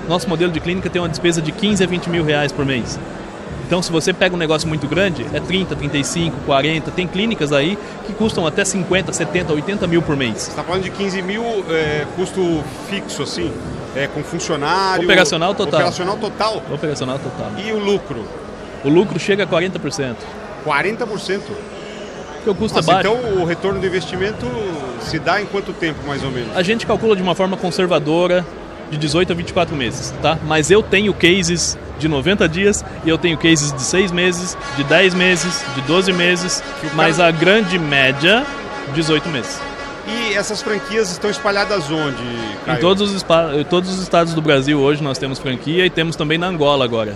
Nosso 0.07 0.27
modelo 0.27 0.51
de 0.51 0.59
clínica 0.59 0.89
tem 0.89 1.01
uma 1.01 1.09
despesa 1.09 1.41
de 1.41 1.51
15 1.51 1.83
a 1.83 1.87
20 1.87 2.09
mil 2.09 2.23
reais 2.23 2.51
por 2.51 2.65
mês. 2.65 2.99
Então, 3.65 3.81
se 3.81 3.91
você 3.91 4.13
pega 4.13 4.35
um 4.35 4.37
negócio 4.37 4.67
muito 4.67 4.87
grande, 4.87 5.25
é 5.33 5.39
30, 5.39 5.75
35, 5.75 6.37
40. 6.45 6.91
Tem 6.91 7.07
clínicas 7.07 7.51
aí 7.51 7.77
que 8.05 8.13
custam 8.13 8.45
até 8.45 8.63
50, 8.63 9.11
70, 9.13 9.53
80 9.53 9.87
mil 9.87 10.01
por 10.01 10.15
mês. 10.15 10.43
Você 10.43 10.49
está 10.49 10.63
falando 10.63 10.83
de 10.83 10.91
15 10.91 11.21
mil 11.21 11.43
é, 11.69 12.05
custo 12.15 12.63
fixo, 12.89 13.23
assim, 13.23 13.51
é, 13.95 14.05
com 14.07 14.21
funcionário. 14.23 15.05
Operacional 15.05 15.55
total. 15.55 15.79
Operacional 15.79 16.17
total. 16.17 16.63
Operacional 16.71 17.19
total. 17.19 17.51
E 17.65 17.71
o 17.71 17.79
lucro? 17.79 18.23
O 18.83 18.89
lucro 18.89 19.17
chega 19.17 19.43
a 19.43 19.47
40%. 19.47 20.17
40%. 20.65 21.41
Porque 22.35 22.49
o 22.49 22.55
custo 22.55 22.75
Nossa, 22.77 22.91
é 22.91 22.93
baixo. 22.95 23.09
então 23.09 23.41
o 23.41 23.45
retorno 23.45 23.79
do 23.79 23.85
investimento 23.85 24.45
se 25.01 25.17
dá 25.17 25.41
em 25.41 25.45
quanto 25.45 25.71
tempo, 25.71 25.99
mais 26.05 26.23
ou 26.23 26.31
menos? 26.31 26.55
A 26.55 26.61
gente 26.61 26.85
calcula 26.85 27.15
de 27.15 27.21
uma 27.21 27.35
forma 27.35 27.55
conservadora 27.55 28.45
de 28.91 28.97
18 28.97 29.31
a 29.31 29.35
24 29.35 29.75
meses, 29.75 30.13
tá? 30.21 30.37
Mas 30.45 30.69
eu 30.69 30.83
tenho 30.83 31.13
cases 31.13 31.77
de 31.97 32.07
90 32.07 32.47
dias 32.49 32.83
e 33.05 33.09
eu 33.09 33.17
tenho 33.17 33.37
cases 33.37 33.71
de 33.71 33.81
6 33.81 34.11
meses, 34.11 34.57
de 34.75 34.83
10 34.83 35.13
meses, 35.13 35.63
de 35.73 35.81
12 35.81 36.11
meses, 36.11 36.63
mas 36.93 37.19
a 37.19 37.31
grande 37.31 37.79
média, 37.79 38.45
18 38.93 39.29
meses. 39.29 39.59
E 40.05 40.33
essas 40.33 40.61
franquias 40.61 41.09
estão 41.11 41.29
espalhadas 41.29 41.89
onde, 41.89 42.21
Caio? 42.65 42.77
Em 42.77 42.81
todos 42.81 43.13
os, 43.13 43.23
todos 43.69 43.89
os 43.89 44.01
estados 44.01 44.33
do 44.33 44.41
Brasil 44.41 44.79
hoje 44.79 45.01
nós 45.01 45.17
temos 45.17 45.39
franquia 45.39 45.85
e 45.85 45.89
temos 45.89 46.17
também 46.17 46.37
na 46.37 46.47
Angola 46.47 46.83
agora. 46.83 47.15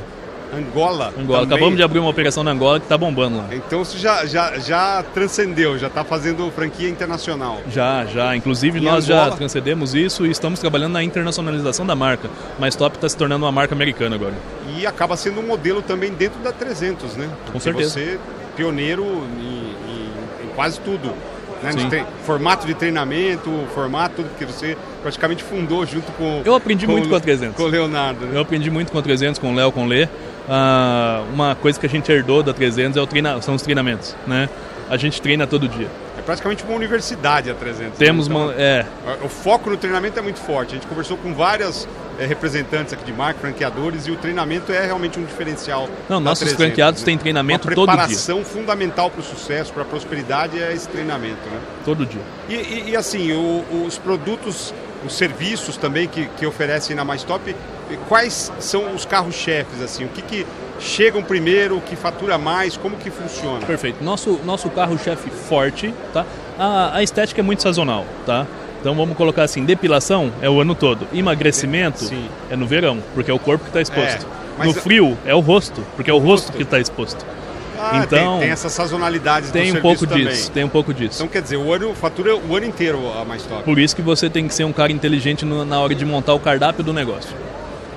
Angola? 0.56 1.14
Angola. 1.18 1.40
também? 1.42 1.56
Acabamos 1.56 1.78
de 1.78 1.84
abrir 1.84 2.00
uma 2.00 2.10
operação 2.10 2.44
na 2.44 2.52
Angola 2.52 2.80
que 2.80 2.86
está 2.86 2.98
bombando 2.98 3.38
lá. 3.38 3.46
Então 3.52 3.82
isso 3.82 3.98
já, 3.98 4.26
já, 4.26 4.58
já 4.60 5.04
transcendeu, 5.14 5.78
já 5.78 5.88
está 5.88 6.04
fazendo 6.04 6.50
franquia 6.52 6.90
internacional. 6.90 7.60
Já, 7.70 8.06
já. 8.06 8.36
Inclusive 8.36 8.80
Em 8.80 8.84
nós 8.84 9.06
já 9.06 9.22
Angola? 9.24 9.38
transcendemos 9.38 9.94
isso 9.94 10.26
e 10.26 10.32
estamos 10.32 10.60
trabalhando 10.60 10.94
na 10.94 11.04
internacionalização 11.04 11.86
da 11.86 11.96
marca. 11.96 12.30
Mas 12.60 12.76
Top 12.76 12.96
está 12.96 13.08
se 13.10 13.18
tornando 13.18 13.46
uma 13.46 13.52
marca 13.52 13.76
americana 13.76 14.16
agora. 14.16 14.34
E 14.78 14.86
acaba 14.86 15.18
sendo 15.18 15.40
um 15.42 15.48
modelo 15.48 15.82
também 15.82 16.12
dentro 16.14 16.40
da 16.40 16.52
300, 16.52 17.16
né? 17.16 17.30
Porque 17.46 17.60
certeza. 17.60 17.90
Você 17.92 18.02
é 18.02 18.18
pioneiro 18.56 19.04
em, 19.04 19.44
em- 19.92 20.46
em 20.46 20.56
quase 20.56 20.80
tudo. 20.80 21.12
Né? 21.62 21.72
De 21.72 22.06
formato 22.24 22.68
de 22.68 22.76
treinamento, 22.76 23.50
formato 23.74 24.24
que 24.38 24.46
você 24.46 24.78
praticamente 25.02 25.44
fundou 25.44 25.84
junto 25.88 26.12
com 26.12 26.44
Eu 26.46 26.54
aprendi 26.54 26.86
muito 26.86 27.10
com 27.10 27.16
a 27.16 27.20
300. 27.20 27.56
com 27.58 27.64
o 27.64 27.68
Leonardo. 27.68 28.26
né? 28.28 28.38
Eu 28.38 28.42
aprendi 28.42 28.70
muito 28.70 28.92
com 28.92 29.00
a 29.00 29.02
300, 29.02 29.40
com 29.40 29.52
o 29.52 29.56
Léo, 29.56 29.72
com 29.72 29.84
o 29.84 29.88
Lê. 29.88 30.08
Ah, 30.48 31.24
uma 31.34 31.56
coisa 31.56 31.80
que 31.80 31.86
a 31.86 31.90
gente 31.90 32.12
herdou 32.12 32.42
da 32.42 32.54
300 32.54 32.98
é 32.98 33.02
o 33.02 33.08
treina, 33.08 33.42
são 33.42 33.56
os 33.56 33.62
treinamentos, 33.62 34.16
né? 34.26 34.50
A 34.90 34.96
gente 34.96 35.22
treina 35.22 35.46
todo 35.46 35.68
dia. 35.68 35.88
É 36.18 36.22
praticamente 36.22 36.64
uma 36.64 36.74
universidade 36.74 37.50
a 37.50 37.54
300. 37.54 37.98
Temos 37.98 38.28
então, 38.28 38.46
uma, 38.46 38.54
é. 38.54 38.86
O 39.22 39.28
foco 39.28 39.70
no 39.70 39.76
treinamento 39.76 40.18
é 40.18 40.22
muito 40.22 40.40
forte. 40.40 40.72
A 40.72 40.76
gente 40.76 40.88
conversou 40.88 41.18
com 41.18 41.34
várias 41.34 41.88
é, 42.18 42.26
representantes 42.26 42.94
aqui 42.94 43.04
de 43.04 43.12
marca, 43.12 43.40
franqueadores, 43.40 44.08
e 44.08 44.12
o 44.12 44.16
treinamento 44.16 44.72
é 44.72 44.86
realmente 44.86 45.20
um 45.20 45.26
diferencial. 45.26 45.90
Não, 46.08 46.22
nossos 46.22 46.40
300, 46.40 46.66
franqueados 46.66 47.02
né? 47.02 47.06
têm 47.06 47.18
treinamento 47.18 47.68
todo 47.68 47.76
dia. 47.76 47.84
A 47.84 47.98
preparação 47.98 48.46
fundamental 48.46 49.12
para 49.12 49.20
o 49.20 49.24
sucesso, 49.24 49.74
para 49.74 49.84
a 49.84 49.86
prosperidade 49.86 50.62
é 50.62 50.74
esse 50.74 50.88
treinamento, 50.88 51.48
né? 51.50 51.60
Todo 51.84 52.06
dia. 52.06 52.22
E, 52.48 52.56
e, 52.56 52.90
e 52.92 52.96
assim, 52.96 53.34
o, 53.34 53.86
os 53.86 53.98
produtos, 53.98 54.74
os 55.06 55.18
serviços 55.18 55.76
também 55.76 56.08
que, 56.08 56.28
que 56.38 56.46
oferecem 56.46 56.96
na 56.96 57.04
Mais 57.04 57.24
Top, 57.24 57.54
quais 58.08 58.52
são 58.60 58.94
os 58.94 59.06
carros-chefes, 59.06 59.82
assim? 59.82 60.06
O 60.06 60.10
que, 60.10 60.22
que 60.22 60.46
chegam 60.80 61.24
primeiro, 61.24 61.78
o 61.78 61.82
que 61.82 61.96
fatura 61.96 62.38
mais, 62.38 62.76
como 62.78 62.98
que 62.98 63.10
funciona? 63.10 63.66
Perfeito. 63.66 64.04
Nosso, 64.04 64.40
nosso 64.46 64.70
carro-chefe 64.70 65.30
forte, 65.30 65.94
tá? 66.14 66.26
A, 66.58 66.98
a 66.98 67.04
estética 67.04 67.42
é 67.42 67.44
muito 67.44 67.64
sazonal, 67.64 68.06
tá? 68.26 68.46
Então 68.80 68.94
vamos 68.94 69.18
colocar 69.18 69.44
assim, 69.44 69.66
depilação 69.66 70.32
é 70.42 70.50
o 70.50 70.62
ano 70.62 70.76
todo, 70.76 71.08
emagrecimento 71.14 72.06
Sim. 72.06 72.26
é 72.50 72.56
no 72.56 72.68
verão, 72.68 73.00
porque 73.14 73.32
é 73.32 73.34
o 73.34 73.40
corpo 73.40 73.64
que 73.64 73.70
está 73.70 73.82
exposto. 73.82 74.28
É, 74.60 74.66
no 74.66 74.74
frio 74.74 75.18
é 75.26 75.34
o 75.34 75.40
rosto, 75.40 75.84
porque 75.96 76.10
é 76.10 76.14
o 76.14 76.18
rosto, 76.18 76.48
rosto 76.48 76.54
que 76.54 76.64
está 76.64 76.80
exposto. 76.80 77.26
Ah, 77.80 78.04
então 78.04 78.32
tem, 78.34 78.40
tem 78.42 78.50
essa 78.50 78.70
sazonalidade 78.70 79.52
tem 79.52 79.72
um 79.72 79.82
pouco 79.82 80.08
também. 80.08 80.26
disso 80.26 80.52
tem 80.52 80.64
um 80.64 80.70
pouco 80.70 80.92
disso 80.92 81.18
então 81.18 81.28
quer 81.28 81.44
dizer 81.44 81.58
o 81.58 81.72
ano 81.72 81.94
fatura 81.94 82.36
o 82.36 82.56
ano 82.56 82.66
inteiro 82.66 83.00
a 83.16 83.24
mais 83.24 83.44
top 83.44 83.62
por 83.64 83.78
isso 83.78 83.96
que 83.96 84.02
você 84.02 84.32
tem 84.32 84.48
que 84.48 84.54
ser 84.56 84.64
um 84.64 84.74
cara 84.74 84.92
inteligente 84.92 85.46
no, 85.46 85.64
na 85.64 85.80
hora 85.80 85.94
de 85.94 86.04
montar 86.04 86.34
o 86.34 86.40
cardápio 86.40 86.84
do 86.84 86.92
negócio 86.92 87.30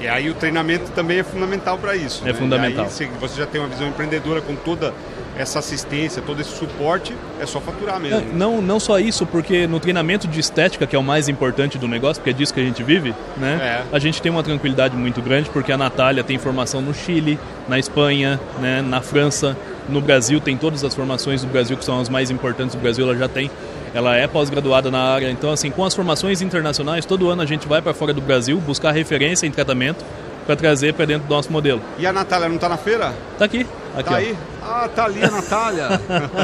e 0.00 0.08
aí 0.08 0.30
o 0.30 0.34
treinamento 0.34 0.90
também 0.92 1.18
é 1.18 1.22
fundamental 1.22 1.78
para 1.78 1.94
isso 1.94 2.22
é 2.24 2.32
né? 2.32 2.34
fundamental 2.34 2.86
aí, 2.86 3.10
você 3.20 3.36
já 3.38 3.46
tem 3.46 3.60
uma 3.60 3.68
visão 3.68 3.86
empreendedora 3.88 4.40
com 4.40 4.56
toda 4.56 4.92
essa 5.40 5.58
assistência, 5.58 6.20
todo 6.20 6.40
esse 6.40 6.50
suporte, 6.50 7.14
é 7.40 7.46
só 7.46 7.60
faturar 7.60 7.98
mesmo. 7.98 8.32
Não, 8.34 8.60
não 8.60 8.78
só 8.78 8.98
isso, 8.98 9.24
porque 9.24 9.66
no 9.66 9.80
treinamento 9.80 10.28
de 10.28 10.38
estética, 10.38 10.86
que 10.86 10.94
é 10.94 10.98
o 10.98 11.02
mais 11.02 11.28
importante 11.28 11.78
do 11.78 11.88
negócio, 11.88 12.20
porque 12.20 12.30
é 12.30 12.32
disso 12.32 12.52
que 12.52 12.60
a 12.60 12.64
gente 12.64 12.82
vive, 12.82 13.14
né? 13.38 13.84
É. 13.90 13.96
A 13.96 13.98
gente 13.98 14.20
tem 14.20 14.30
uma 14.30 14.42
tranquilidade 14.42 14.96
muito 14.96 15.22
grande, 15.22 15.48
porque 15.48 15.72
a 15.72 15.78
Natália 15.78 16.22
tem 16.22 16.36
formação 16.38 16.82
no 16.82 16.92
Chile, 16.92 17.38
na 17.68 17.78
Espanha, 17.78 18.38
né? 18.60 18.82
na 18.82 19.00
França, 19.00 19.56
no 19.88 20.00
Brasil, 20.00 20.40
tem 20.40 20.56
todas 20.56 20.84
as 20.84 20.94
formações 20.94 21.42
do 21.42 21.48
Brasil, 21.48 21.76
que 21.76 21.84
são 21.84 22.00
as 22.00 22.08
mais 22.08 22.30
importantes 22.30 22.74
do 22.74 22.80
Brasil, 22.80 23.04
ela 23.04 23.16
já 23.16 23.28
tem. 23.28 23.50
Ela 23.92 24.16
é 24.16 24.26
pós-graduada 24.26 24.90
na 24.90 25.00
área, 25.00 25.30
então 25.30 25.50
assim, 25.50 25.70
com 25.70 25.84
as 25.84 25.94
formações 25.94 26.40
internacionais, 26.40 27.04
todo 27.04 27.28
ano 27.28 27.42
a 27.42 27.46
gente 27.46 27.66
vai 27.66 27.82
para 27.82 27.92
fora 27.92 28.12
do 28.12 28.20
Brasil 28.20 28.58
buscar 28.58 28.92
referência 28.92 29.46
em 29.46 29.50
tratamento 29.50 30.04
para 30.46 30.56
trazer 30.56 30.94
para 30.94 31.04
dentro 31.04 31.28
do 31.28 31.34
nosso 31.34 31.52
modelo. 31.52 31.80
E 31.98 32.06
a 32.06 32.12
Natália 32.12 32.48
não 32.48 32.56
está 32.56 32.68
na 32.68 32.76
feira? 32.76 33.12
Está 33.32 33.44
aqui. 33.44 33.66
aqui 33.94 34.10
tá 34.10 34.16
aí? 34.16 34.36
Ah, 34.62 34.88
tá 34.94 35.04
ali 35.04 35.22
a 35.22 35.30
Natália. 35.30 35.88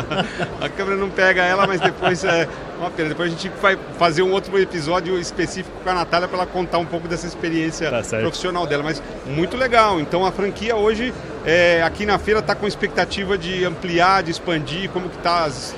a 0.61 0.69
câmera 0.69 0.97
não 0.97 1.11
pega 1.11 1.43
ela, 1.43 1.67
mas 1.67 1.81
depois 1.81 2.23
é 2.25 2.49
uma 2.79 2.91
pena. 2.91 3.09
Depois 3.09 3.33
a 3.33 3.37
gente 3.37 3.51
vai 3.61 3.79
fazer 3.99 4.23
um 4.23 4.33
outro 4.33 4.59
episódio 4.59 5.19
específico 5.19 5.77
com 5.83 5.91
a 5.91 5.95
Natália 5.95 6.29
para 6.29 6.39
ela 6.39 6.47
contar 6.47 6.79
um 6.79 6.87
pouco 6.87 7.09
dessa 7.09 7.27
experiência 7.27 7.91
tá 7.91 8.19
profissional 8.19 8.67
dela. 8.67 8.83
Mas 8.83 9.03
muito 9.27 9.57
legal. 9.57 10.01
Então 10.01 10.25
a 10.25 10.33
franquia 10.33 10.77
hoje 10.77 11.13
é, 11.45 11.83
aqui 11.83 12.07
na 12.07 12.19
feira 12.19 12.41
está 12.41 12.55
com 12.55 12.67
expectativa 12.67 13.37
de 13.37 13.65
ampliar, 13.65 14.23
de 14.23 14.31
expandir. 14.31 14.91
Como 14.91 15.09
que 15.09 15.19
tá 15.19 15.45
as 15.45 15.75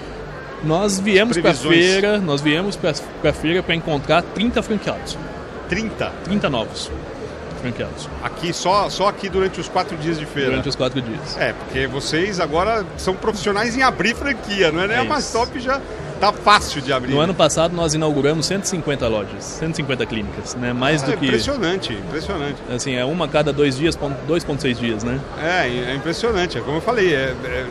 nós 0.64 0.98
viemos 0.98 1.38
para 1.38 1.50
a 1.50 1.54
feira, 1.54 2.18
nós 2.18 2.40
viemos 2.40 2.76
para 2.76 2.92
a 3.30 3.32
feira 3.32 3.62
para 3.62 3.74
encontrar 3.74 4.22
30 4.22 4.62
franqueados. 4.62 5.16
30? 5.68 6.12
30 6.24 6.50
novos 6.50 6.90
franqueados. 7.58 8.08
Aqui, 8.22 8.52
só, 8.52 8.88
só 8.88 9.08
aqui 9.08 9.28
durante 9.28 9.60
os 9.60 9.68
quatro 9.68 9.96
dias 9.96 10.18
de 10.18 10.24
feira? 10.24 10.50
Durante 10.50 10.68
os 10.68 10.76
quatro 10.76 11.00
dias. 11.00 11.36
É, 11.38 11.52
porque 11.52 11.86
vocês 11.86 12.40
agora 12.40 12.86
são 12.96 13.14
profissionais 13.14 13.76
em 13.76 13.82
abrir 13.82 14.14
franquia, 14.14 14.70
não 14.72 14.82
é? 14.82 14.86
Nem 14.86 14.96
é 14.96 15.00
a 15.00 15.04
Mastop 15.04 15.58
já 15.58 15.80
tá 16.18 16.32
fácil 16.32 16.80
de 16.80 16.92
abrir. 16.92 17.12
No 17.12 17.20
ano 17.20 17.34
passado 17.34 17.74
nós 17.74 17.94
inauguramos 17.94 18.46
150 18.46 19.06
lojas, 19.08 19.44
150 19.44 20.06
clínicas, 20.06 20.54
né? 20.54 20.72
Mais 20.72 21.02
ah, 21.02 21.06
do 21.06 21.12
é 21.12 21.16
que 21.16 21.26
impressionante, 21.26 21.92
impressionante. 21.92 22.56
Assim, 22.70 22.94
é 22.94 23.04
uma 23.04 23.26
a 23.26 23.28
cada 23.28 23.52
dois 23.52 23.76
dias, 23.76 23.96
2.6 23.96 24.74
dias, 24.74 25.04
né? 25.04 25.20
É, 25.40 25.68
é 25.90 25.94
impressionante, 25.94 26.58
é 26.58 26.60
como 26.60 26.78
eu 26.78 26.80
falei, 26.80 27.14
é, 27.14 27.34
é, 27.44 27.66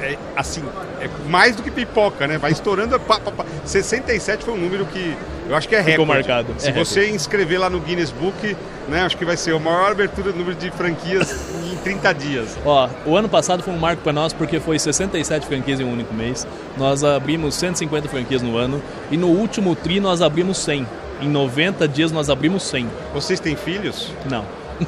é, 0.00 0.18
assim, 0.36 0.62
é 1.00 1.08
mais 1.28 1.56
do 1.56 1.62
que 1.62 1.70
pipoca, 1.70 2.26
né? 2.26 2.38
Vai 2.38 2.52
estourando, 2.52 2.98
pá, 3.00 3.18
pá, 3.18 3.30
pá. 3.30 3.44
67 3.64 4.44
foi 4.44 4.54
um 4.54 4.58
número 4.58 4.86
que 4.86 5.16
eu 5.48 5.56
acho 5.56 5.68
que 5.68 5.74
é 5.74 5.78
recorde. 5.78 5.92
Ficou 5.92 6.06
marcado. 6.06 6.54
Se 6.58 6.68
é 6.68 6.72
você 6.72 7.00
recorde. 7.00 7.16
inscrever 7.16 7.58
lá 7.58 7.68
no 7.68 7.80
Guinness 7.80 8.12
Book, 8.12 8.56
né, 8.88 9.02
acho 9.02 9.16
que 9.16 9.24
vai 9.24 9.36
ser 9.36 9.54
a 9.54 9.58
maior 9.58 9.90
abertura 9.90 10.32
do 10.32 10.38
número 10.38 10.56
de 10.56 10.70
franquias 10.70 11.32
em 11.72 11.76
30 11.78 12.12
dias. 12.14 12.58
Ó, 12.64 12.88
o 13.04 13.16
ano 13.16 13.28
passado 13.28 13.62
foi 13.62 13.74
um 13.74 13.78
marco 13.78 14.02
para 14.02 14.12
nós 14.12 14.32
porque 14.32 14.60
foi 14.60 14.78
67 14.78 15.46
franquias 15.46 15.80
em 15.80 15.84
um 15.84 15.92
único 15.92 16.14
mês. 16.14 16.46
Nós 16.76 17.02
abrimos 17.02 17.54
150 17.56 18.08
franquias 18.08 18.42
no 18.42 18.56
ano 18.56 18.82
e 19.10 19.16
no 19.16 19.28
último 19.28 19.74
tri 19.74 20.00
nós 20.00 20.22
abrimos 20.22 20.58
100. 20.58 20.86
Em 21.20 21.28
90 21.28 21.86
dias 21.88 22.12
nós 22.12 22.30
abrimos 22.30 22.62
100. 22.62 22.88
Vocês 23.12 23.40
têm 23.40 23.56
filhos? 23.56 24.12
Não. 24.30 24.44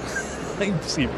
é 0.60 0.64
impossível. 0.64 1.14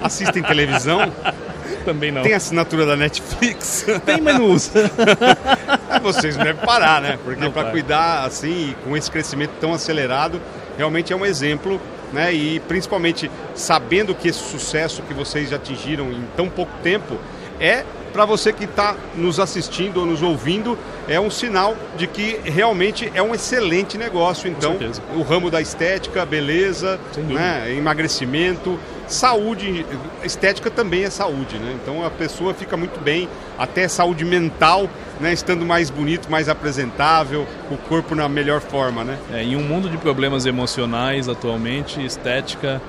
Assistem 0.00 0.42
televisão? 0.42 1.00
Também 1.84 2.10
não. 2.10 2.22
Tem 2.22 2.34
assinatura 2.34 2.86
da 2.86 2.96
Netflix? 2.96 3.86
Tem, 4.04 4.20
mas 4.20 4.38
não 4.38 4.46
usa. 4.46 4.90
Vocês 6.02 6.36
não 6.36 6.44
devem 6.44 6.64
parar, 6.64 7.00
né? 7.00 7.18
Porque 7.24 7.48
para 7.50 7.70
cuidar 7.70 8.24
assim, 8.24 8.74
com 8.84 8.96
esse 8.96 9.10
crescimento 9.10 9.52
tão 9.60 9.72
acelerado, 9.72 10.40
realmente 10.76 11.12
é 11.12 11.16
um 11.16 11.24
exemplo 11.24 11.80
né? 12.12 12.32
E 12.32 12.60
principalmente 12.60 13.30
sabendo 13.54 14.14
que 14.14 14.28
esse 14.28 14.38
sucesso 14.38 15.02
que 15.02 15.14
vocês 15.14 15.50
já 15.50 15.56
atingiram 15.56 16.10
em 16.10 16.24
tão 16.36 16.48
pouco 16.48 16.72
tempo 16.82 17.18
é 17.60 17.84
para 18.12 18.24
você 18.24 18.52
que 18.52 18.64
está 18.64 18.96
nos 19.14 19.38
assistindo 19.38 19.98
ou 19.98 20.06
nos 20.06 20.22
ouvindo, 20.22 20.78
é 21.06 21.20
um 21.20 21.30
sinal 21.30 21.76
de 21.96 22.06
que 22.06 22.40
realmente 22.42 23.10
é 23.14 23.22
um 23.22 23.34
excelente 23.34 23.98
negócio. 23.98 24.48
Então, 24.48 24.76
o 25.14 25.22
ramo 25.22 25.50
da 25.50 25.60
estética, 25.60 26.24
beleza, 26.24 26.98
né, 27.16 27.72
emagrecimento, 27.76 28.78
saúde, 29.08 29.84
estética 30.22 30.70
também 30.70 31.04
é 31.04 31.10
saúde, 31.10 31.58
né? 31.58 31.76
Então 31.82 32.04
a 32.04 32.10
pessoa 32.10 32.54
fica 32.54 32.76
muito 32.76 33.00
bem, 33.00 33.28
até 33.58 33.88
saúde 33.88 34.24
mental, 34.24 34.88
né? 35.20 35.32
Estando 35.32 35.64
mais 35.64 35.90
bonito, 35.90 36.30
mais 36.30 36.48
apresentável, 36.48 37.46
o 37.70 37.76
corpo 37.76 38.14
na 38.14 38.28
melhor 38.28 38.60
forma, 38.60 39.04
né? 39.04 39.18
É, 39.32 39.42
em 39.42 39.56
um 39.56 39.62
mundo 39.62 39.88
de 39.88 39.96
problemas 39.96 40.46
emocionais 40.46 41.28
atualmente, 41.28 42.04
estética 42.04 42.80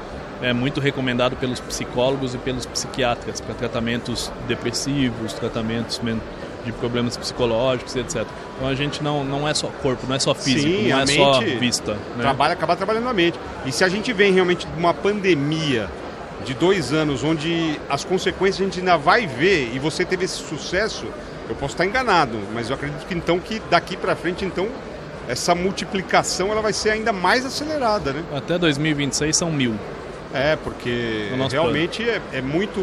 é 0.41 0.53
muito 0.53 0.79
recomendado 0.79 1.35
pelos 1.35 1.59
psicólogos 1.59 2.33
e 2.33 2.37
pelos 2.37 2.65
psiquiatras 2.65 3.41
para 3.41 3.53
tratamentos 3.55 4.31
depressivos, 4.47 5.33
tratamentos 5.33 5.99
de 6.65 6.71
problemas 6.73 7.17
psicológicos, 7.17 7.95
etc. 7.95 8.25
Então 8.55 8.67
a 8.67 8.75
gente 8.75 9.03
não, 9.03 9.23
não 9.23 9.47
é 9.47 9.53
só 9.53 9.67
corpo, 9.67 10.05
não 10.07 10.15
é 10.15 10.19
só 10.19 10.33
físico, 10.33 10.67
Sim, 10.67 10.89
não 10.89 10.99
é 10.99 11.05
só 11.05 11.39
vista. 11.41 11.93
Né? 11.93 12.21
Trabalha, 12.21 12.53
acaba 12.53 12.75
trabalhando 12.75 13.09
a 13.09 13.13
mente. 13.13 13.39
E 13.65 13.71
se 13.71 13.83
a 13.83 13.89
gente 13.89 14.11
vem 14.13 14.33
realmente 14.33 14.65
de 14.65 14.79
uma 14.79 14.93
pandemia 14.93 15.89
de 16.45 16.53
dois 16.53 16.93
anos, 16.93 17.23
onde 17.23 17.79
as 17.89 18.03
consequências 18.03 18.61
a 18.61 18.63
gente 18.63 18.79
ainda 18.79 18.97
vai 18.97 19.27
ver, 19.27 19.71
e 19.73 19.79
você 19.79 20.05
teve 20.05 20.25
esse 20.25 20.37
sucesso, 20.37 21.05
eu 21.49 21.55
posso 21.55 21.73
estar 21.73 21.85
enganado, 21.85 22.37
mas 22.53 22.69
eu 22.69 22.75
acredito 22.75 23.05
que 23.05 23.15
então 23.15 23.39
que 23.39 23.59
daqui 23.69 23.97
para 23.97 24.15
frente, 24.15 24.45
então, 24.45 24.67
essa 25.27 25.53
multiplicação 25.53 26.51
ela 26.51 26.61
vai 26.61 26.73
ser 26.73 26.91
ainda 26.91 27.11
mais 27.11 27.45
acelerada, 27.45 28.13
né? 28.13 28.23
Até 28.35 28.57
2026 28.57 29.35
são 29.35 29.51
mil. 29.51 29.75
É, 30.33 30.55
porque 30.55 31.29
realmente 31.49 32.07
é, 32.07 32.21
é, 32.33 32.41
muito 32.41 32.81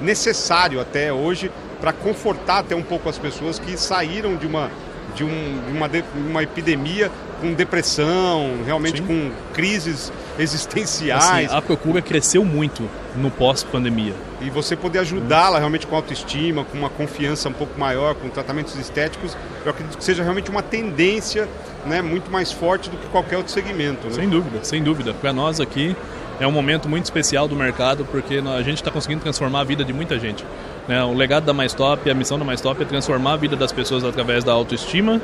necessário 0.00 0.80
até 0.80 1.12
hoje 1.12 1.50
para 1.80 1.92
confortar 1.92 2.58
até 2.58 2.74
um 2.74 2.82
pouco 2.82 3.08
as 3.08 3.18
pessoas 3.18 3.58
que 3.58 3.76
saíram 3.76 4.36
de 4.36 4.46
uma, 4.46 4.68
de, 5.14 5.24
um, 5.24 5.60
de 5.66 5.72
uma, 5.72 5.88
de 5.88 6.04
uma 6.16 6.42
epidemia 6.42 7.10
com 7.40 7.52
depressão, 7.52 8.58
realmente 8.64 8.98
Sim. 8.98 9.06
com 9.06 9.30
crises 9.52 10.12
existenciais. 10.38 11.46
Assim, 11.46 11.56
a 11.56 11.60
procura 11.60 12.00
cresceu 12.00 12.44
muito 12.44 12.88
no 13.16 13.30
pós-pandemia. 13.30 14.14
E 14.40 14.48
você 14.48 14.76
poder 14.76 15.00
ajudá-la 15.00 15.58
realmente 15.58 15.86
com 15.86 15.94
autoestima, 15.94 16.64
com 16.64 16.78
uma 16.78 16.88
confiança 16.88 17.48
um 17.48 17.52
pouco 17.52 17.78
maior, 17.78 18.14
com 18.14 18.28
tratamentos 18.28 18.74
estéticos, 18.76 19.36
eu 19.64 19.70
acredito 19.70 19.98
que 19.98 20.04
seja 20.04 20.22
realmente 20.22 20.50
uma 20.50 20.62
tendência 20.62 21.48
né, 21.84 22.00
muito 22.00 22.30
mais 22.30 22.50
forte 22.50 22.88
do 22.88 22.96
que 22.96 23.06
qualquer 23.08 23.36
outro 23.36 23.52
segmento. 23.52 24.06
Né? 24.06 24.14
Sem 24.14 24.28
dúvida, 24.28 24.64
sem 24.64 24.82
dúvida. 24.82 25.12
Para 25.12 25.32
nós 25.32 25.60
aqui 25.60 25.96
é 26.40 26.46
um 26.46 26.52
momento 26.52 26.88
muito 26.88 27.04
especial 27.04 27.46
do 27.46 27.54
mercado 27.54 28.04
porque 28.04 28.42
a 28.56 28.62
gente 28.62 28.76
está 28.76 28.90
conseguindo 28.90 29.22
transformar 29.22 29.60
a 29.60 29.64
vida 29.64 29.84
de 29.84 29.92
muita 29.92 30.18
gente. 30.18 30.44
Né? 30.88 31.02
O 31.04 31.14
legado 31.14 31.44
da 31.44 31.52
Mais 31.52 31.74
Top, 31.74 32.08
a 32.10 32.14
missão 32.14 32.38
da 32.38 32.44
Mais 32.44 32.60
Top 32.60 32.80
é 32.82 32.84
transformar 32.84 33.34
a 33.34 33.36
vida 33.36 33.56
das 33.56 33.72
pessoas 33.72 34.04
através 34.04 34.42
da 34.44 34.52
autoestima 34.52 35.20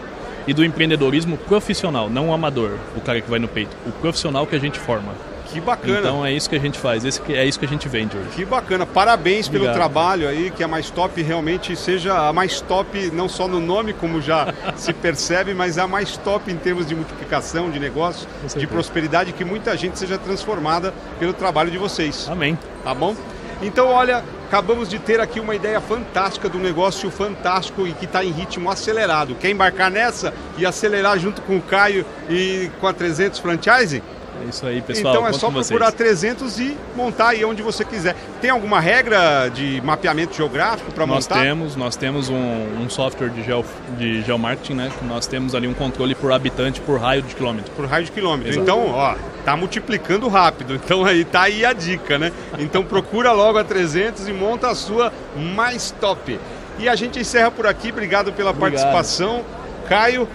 e 0.46 0.54
do 0.54 0.64
empreendedorismo 0.64 1.36
profissional, 1.36 2.08
não 2.08 2.30
o 2.30 2.32
amador, 2.32 2.78
o 2.96 3.00
cara 3.00 3.20
que 3.20 3.28
vai 3.28 3.38
no 3.38 3.48
peito, 3.48 3.76
o 3.86 3.92
profissional 3.92 4.46
que 4.46 4.56
a 4.56 4.58
gente 4.58 4.78
forma. 4.78 5.12
Que 5.52 5.60
bacana. 5.60 5.98
Então 6.00 6.24
é 6.24 6.32
isso 6.32 6.48
que 6.48 6.56
a 6.56 6.60
gente 6.60 6.78
faz, 6.78 7.04
esse 7.04 7.20
é 7.32 7.44
isso 7.44 7.58
que 7.58 7.64
a 7.64 7.68
gente 7.68 7.88
vende 7.88 8.16
hoje. 8.16 8.28
Que 8.34 8.44
bacana. 8.44 8.84
Parabéns 8.84 9.46
Obrigado. 9.46 9.66
pelo 9.66 9.74
trabalho 9.74 10.28
aí, 10.28 10.50
que 10.50 10.62
a 10.62 10.68
Mais 10.68 10.90
Top 10.90 11.20
realmente 11.22 11.74
seja 11.76 12.28
a 12.28 12.32
mais 12.32 12.60
top, 12.60 13.10
não 13.12 13.28
só 13.28 13.48
no 13.48 13.60
nome, 13.60 13.92
como 13.92 14.20
já 14.20 14.52
se 14.76 14.92
percebe, 14.92 15.54
mas 15.54 15.78
a 15.78 15.86
mais 15.86 16.16
top 16.18 16.50
em 16.50 16.56
termos 16.56 16.86
de 16.86 16.94
multiplicação, 16.94 17.70
de 17.70 17.78
negócio, 17.78 18.28
de 18.56 18.66
prosperidade, 18.66 19.32
que 19.32 19.44
muita 19.44 19.76
gente 19.76 19.98
seja 19.98 20.18
transformada 20.18 20.92
pelo 21.18 21.32
trabalho 21.32 21.70
de 21.70 21.78
vocês. 21.78 22.28
Amém. 22.28 22.58
Tá 22.84 22.94
bom? 22.94 23.14
Então, 23.60 23.88
olha, 23.88 24.22
acabamos 24.46 24.88
de 24.88 24.98
ter 24.98 25.20
aqui 25.20 25.40
uma 25.40 25.54
ideia 25.54 25.80
fantástica 25.80 26.48
do 26.48 26.58
negócio 26.58 27.10
fantástico 27.10 27.86
e 27.86 27.92
que 27.92 28.04
está 28.04 28.24
em 28.24 28.30
ritmo 28.30 28.70
acelerado. 28.70 29.34
Quer 29.34 29.50
embarcar 29.50 29.90
nessa 29.90 30.32
e 30.56 30.64
acelerar 30.64 31.18
junto 31.18 31.42
com 31.42 31.56
o 31.56 31.60
Caio 31.60 32.06
e 32.30 32.70
com 32.80 32.86
a 32.86 32.92
300 32.92 33.40
Franchise? 33.40 34.02
É 34.44 34.48
isso 34.48 34.66
aí, 34.66 34.80
pessoal. 34.80 35.14
Então 35.14 35.26
é 35.26 35.32
só 35.32 35.50
procurar 35.50 35.92
300 35.92 36.58
e 36.60 36.76
montar 36.94 37.28
aí 37.28 37.44
onde 37.44 37.62
você 37.62 37.84
quiser. 37.84 38.14
Tem 38.40 38.50
alguma 38.50 38.80
regra 38.80 39.48
de 39.48 39.80
mapeamento 39.82 40.34
geográfico 40.34 40.92
para 40.92 41.06
montar? 41.06 41.36
Nós 41.36 41.44
temos, 41.44 41.76
nós 41.76 41.96
temos 41.96 42.28
um, 42.28 42.36
um 42.82 42.88
software 42.88 43.30
de, 43.30 43.42
geo, 43.42 43.64
de 43.96 44.22
geomarketing, 44.22 44.74
né? 44.74 44.92
Nós 45.02 45.26
temos 45.26 45.54
ali 45.54 45.66
um 45.66 45.74
controle 45.74 46.14
por 46.14 46.32
habitante 46.32 46.80
por 46.80 47.00
raio 47.00 47.22
de 47.22 47.34
quilômetro. 47.34 47.70
Por 47.72 47.86
raio 47.86 48.04
de 48.04 48.12
quilômetro. 48.12 48.50
Exato. 48.50 48.62
Então, 48.62 48.90
ó, 48.90 49.14
tá 49.44 49.56
multiplicando 49.56 50.28
rápido. 50.28 50.74
Então 50.74 51.04
aí 51.04 51.24
tá 51.24 51.42
aí 51.42 51.64
a 51.64 51.72
dica, 51.72 52.18
né? 52.18 52.32
Então 52.58 52.84
procura 52.84 53.32
logo 53.32 53.58
a 53.58 53.64
300 53.64 54.28
e 54.28 54.32
monta 54.32 54.68
a 54.68 54.74
sua 54.74 55.12
mais 55.36 55.90
top. 56.00 56.38
E 56.78 56.88
a 56.88 56.94
gente 56.94 57.18
encerra 57.18 57.50
por 57.50 57.66
aqui. 57.66 57.90
Obrigado 57.90 58.32
pela 58.32 58.50
Obrigado. 58.50 58.82
participação. 58.82 59.44
Caio, 59.88 60.28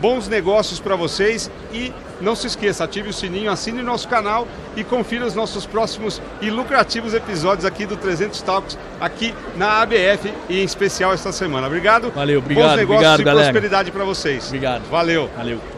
bons 0.00 0.28
negócios 0.28 0.80
para 0.80 0.96
vocês 0.96 1.50
e 1.72 1.92
não 2.20 2.34
se 2.34 2.46
esqueça, 2.46 2.84
ative 2.84 3.10
o 3.10 3.12
sininho, 3.12 3.50
assine 3.50 3.80
o 3.80 3.84
nosso 3.84 4.08
canal 4.08 4.46
e 4.76 4.84
confira 4.84 5.26
os 5.26 5.34
nossos 5.34 5.66
próximos 5.66 6.20
e 6.40 6.50
lucrativos 6.50 7.14
episódios 7.14 7.64
aqui 7.64 7.86
do 7.86 7.96
300 7.96 8.40
Talks, 8.42 8.78
aqui 9.00 9.34
na 9.56 9.82
ABF 9.82 10.32
e 10.48 10.60
em 10.60 10.64
especial 10.64 11.12
esta 11.12 11.32
semana. 11.32 11.66
Obrigado. 11.66 12.10
Valeu, 12.10 12.38
obrigado. 12.38 12.70
Bons 12.70 12.76
negócios 12.76 12.98
obrigado, 12.98 13.20
e 13.20 13.24
galera. 13.24 13.52
prosperidade 13.52 13.90
para 13.90 14.04
vocês. 14.04 14.46
Obrigado. 14.46 14.82
Valeu. 14.90 15.30
Valeu. 15.36 15.73